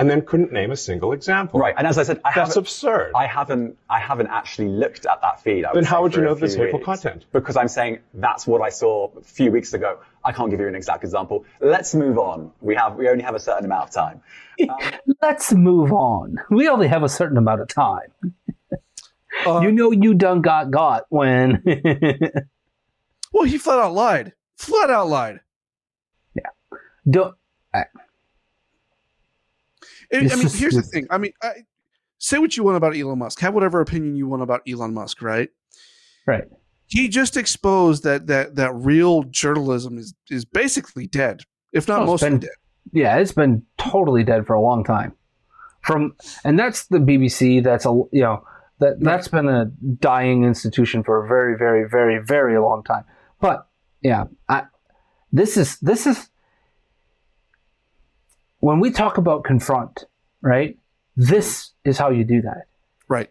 [0.00, 1.60] and then couldn't name a single example.
[1.60, 3.12] Right, and as I said, I That's absurd.
[3.14, 5.64] I haven't, I haven't actually looked at that feed.
[5.64, 6.86] I Then say, how would you a know this few hateful weeks.
[6.86, 7.26] content?
[7.32, 10.00] Because I'm saying that's what I saw a few weeks ago.
[10.24, 11.44] I can't give you an exact example.
[11.60, 12.50] Let's move on.
[12.60, 14.22] We have, we only have a certain amount of time.
[15.22, 16.36] Let's move on.
[16.50, 18.12] We only have a certain amount of time.
[19.46, 21.62] Uh, you know you done got got when
[23.32, 24.32] well, he flat out lied.
[24.56, 25.40] Flat out lied.
[26.34, 26.50] Yeah.
[27.08, 27.36] Don't
[27.72, 27.84] I-
[30.12, 31.06] I, I mean, here's the thing.
[31.10, 31.52] I mean, I,
[32.18, 33.40] say what you want about Elon Musk.
[33.40, 35.48] Have whatever opinion you want about Elon Musk, right?
[36.26, 36.44] right.
[36.86, 41.42] He just exposed that that that real journalism is is basically dead,
[41.72, 42.50] if not Oh, mostly been- dead.
[42.92, 45.12] Yeah, it's been totally dead for a long time.
[45.82, 47.62] From and that's the BBC.
[47.62, 48.44] That's a you know
[48.80, 49.66] that that's been a
[50.00, 53.04] dying institution for a very very very very long time.
[53.40, 53.68] But
[54.02, 54.64] yeah, I,
[55.30, 56.29] this is this is
[58.60, 60.04] when we talk about confront,
[60.42, 60.76] right?
[61.16, 62.66] This is how you do that.
[63.08, 63.30] Right.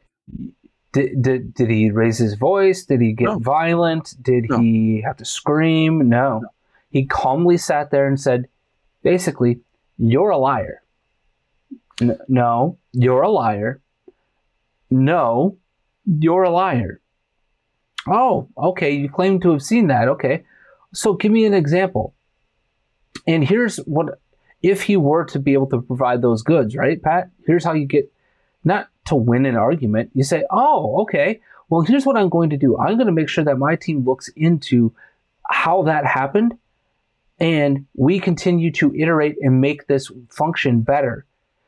[0.92, 2.84] Did, did, did he raise his voice?
[2.86, 3.40] Did he get No.
[3.40, 4.16] violent?
[4.22, 4.60] Did No.
[4.60, 6.10] he have to scream?
[6.10, 6.44] No.
[6.90, 8.48] He calmly sat there and said,
[9.04, 9.60] basically,
[9.98, 10.82] you're a liar.
[12.28, 13.82] No, you're a liar.
[14.90, 15.58] No,
[16.06, 17.02] you're a liar.
[18.08, 18.92] Oh, okay.
[18.92, 20.08] You claim to have seen that.
[20.08, 20.44] Okay.
[20.94, 22.16] So give me an example.
[23.28, 24.20] And here's what,
[24.62, 27.30] if he were to be able to provide those goods, right, Pat?
[27.45, 28.12] Here's how you get,
[28.64, 30.12] not to win an argument.
[30.14, 31.39] You say, oh, okay.
[31.70, 32.78] Well, here's what I'm going to do.
[32.78, 34.93] I'm going to make sure that my team looks into
[35.49, 36.57] how that happened
[37.39, 41.26] and we continue to iterate and make this function better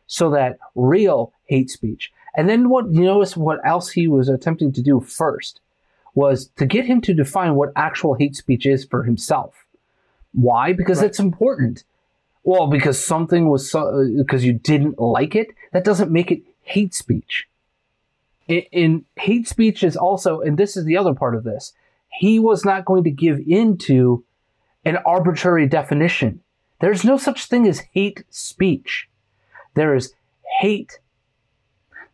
[0.07, 4.71] so that real hate speech and then what you notice what else he was attempting
[4.73, 5.59] to do first
[6.13, 9.65] was to get him to define what actual hate speech is for himself
[10.33, 11.07] why because Right.
[11.07, 11.83] it's important
[12.43, 13.71] well because something was
[14.17, 17.47] because uh, you didn't like it that doesn't make it hate speech
[18.47, 21.73] in, in hate speech is also and this is the other part of this
[22.11, 24.23] he was not going to give into
[24.85, 26.41] an arbitrary definition.
[26.79, 29.07] There's no such thing as hate speech.
[29.75, 30.13] There is
[30.59, 30.99] hate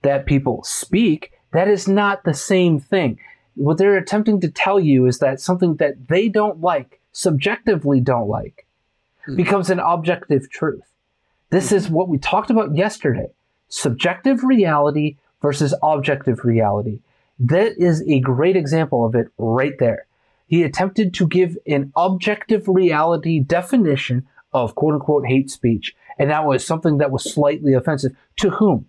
[0.01, 1.31] that people speak.
[1.53, 3.19] That is not the same thing.
[3.55, 8.27] What they're attempting to tell you is that something that they don't like, subjectively don't
[8.27, 8.66] like,
[9.27, 9.35] Hmm.
[9.35, 10.83] becomes an objective truth.
[11.49, 11.93] This is hmm.
[11.93, 13.27] what we talked about yesterday
[13.69, 16.99] subjective reality versus objective reality.
[17.37, 20.07] That is a great example of it right there.
[20.47, 25.95] He attempted to give an objective reality definition of quote unquote hate speech.
[26.17, 28.15] And that was something that was slightly offensive.
[28.37, 28.87] To whom?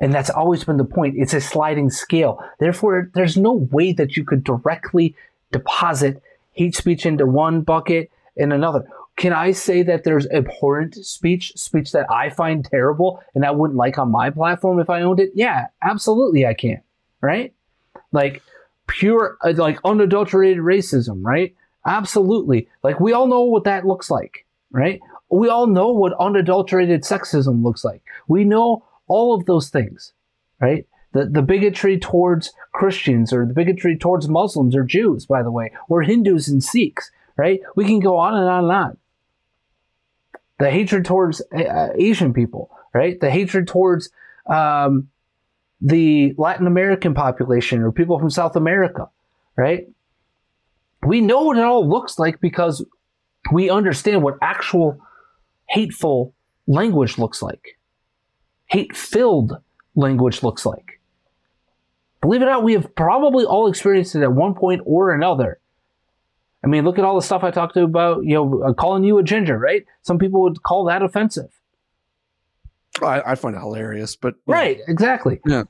[0.00, 1.16] And that's always been the point.
[1.18, 2.42] It's a sliding scale.
[2.60, 5.14] Therefore, there's no way that you could directly
[5.52, 6.22] deposit
[6.52, 8.86] hate speech into one bucket and another.
[9.16, 13.78] Can I say that there's abhorrent speech, speech that I find terrible and I wouldn't
[13.78, 15.30] like on my platform if I owned it?
[15.34, 16.82] Yeah, absolutely I can.
[17.22, 17.54] Right?
[18.12, 18.42] Like
[18.86, 21.54] pure, uh, like unadulterated racism, right?
[21.86, 22.68] Absolutely.
[22.82, 25.00] Like we all know what that looks like, right?
[25.30, 28.02] We all know what unadulterated sexism looks like.
[28.28, 30.12] We know all of those things,
[30.60, 30.86] right?
[31.12, 35.72] The, the bigotry towards Christians or the bigotry towards Muslims or Jews, by the way,
[35.88, 37.60] or Hindus and Sikhs, right?
[37.74, 38.96] We can go on and on and on.
[40.58, 43.20] The hatred towards uh, Asian people, right?
[43.20, 44.10] The hatred towards
[44.46, 45.08] um,
[45.80, 49.10] the Latin American population or people from South America,
[49.54, 49.86] right?
[51.06, 52.84] we know what it all looks like because
[53.52, 54.98] we understand what actual
[55.68, 56.34] hateful
[56.66, 57.78] language looks like,
[58.66, 59.58] hate filled
[59.94, 61.00] language looks like.
[62.20, 65.60] Believe it or not, we have probably all experienced it at one point or another.
[66.66, 69.04] I mean, look at all the stuff I talked to about, you know, uh, calling
[69.04, 69.86] you a ginger, right?
[70.02, 71.52] Some people would call that offensive.
[73.00, 75.40] I, I find it hilarious, but Right, exactly.
[75.46, 75.64] Yeah.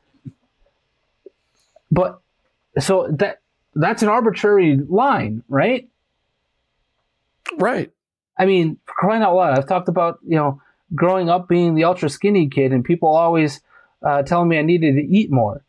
[1.91, 2.21] But
[2.79, 3.43] so that
[3.75, 5.87] that's an arbitrary line, right?
[7.59, 7.93] Right.
[8.39, 10.63] I mean, crying out loud, I've talked about, you know,
[10.95, 13.61] growing up being the ultra skinny kid and people always
[14.03, 15.63] uh, telling me I needed to eat more.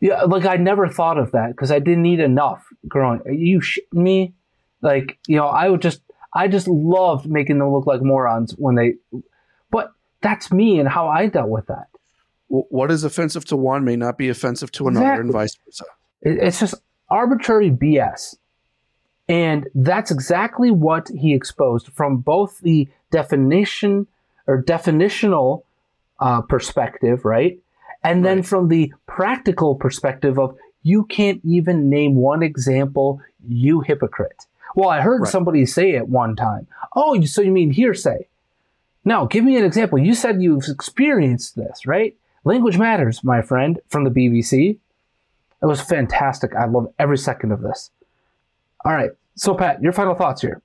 [0.00, 3.20] Yeah, like I never thought of that because I didn't eat enough growing.
[3.26, 4.34] Are you shitting me?
[4.82, 6.00] Like, you know, I would just,
[6.34, 8.94] I just loved making them look like morons when they,
[9.70, 11.88] but that's me and how I dealt with that.
[12.48, 15.84] What is offensive to one may not be offensive to another, and vice versa.
[16.22, 16.74] It's just
[17.08, 18.36] arbitrary BS.
[19.28, 24.06] And that's exactly what he exposed from both the definition
[24.46, 25.62] or definitional
[26.20, 27.58] uh, perspective, right?
[28.04, 30.56] And then from the practical perspective of
[30.86, 34.46] you can't even name one example, you hypocrite.
[34.76, 35.30] Well, I heard Right.
[35.32, 36.68] somebody say it one time.
[36.94, 38.28] Oh, so you mean hearsay?
[39.04, 39.98] No, give me an example.
[39.98, 42.14] You said you've experienced this, right?
[42.44, 44.78] Language matters, my friend, from the BBC.
[45.60, 46.54] It was fantastic.
[46.54, 47.90] I love every second of this.
[48.84, 49.10] All right.
[49.34, 50.62] So, Pat, your final thoughts here.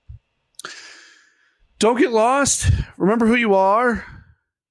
[1.80, 2.70] Don't get lost.
[2.98, 4.06] Remember who you are.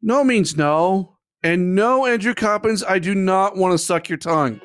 [0.00, 1.16] No means no.
[1.42, 4.60] And no, Andrew Coppins, I do not want to suck your tongue.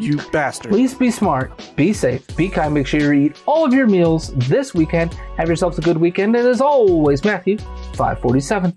[0.00, 0.72] You bastard.
[0.72, 2.72] Please be smart, be safe, be kind.
[2.72, 5.12] Make sure you eat all of your meals this weekend.
[5.36, 6.34] Have yourselves a good weekend.
[6.34, 7.58] And as always, Matthew,
[7.94, 8.76] 547.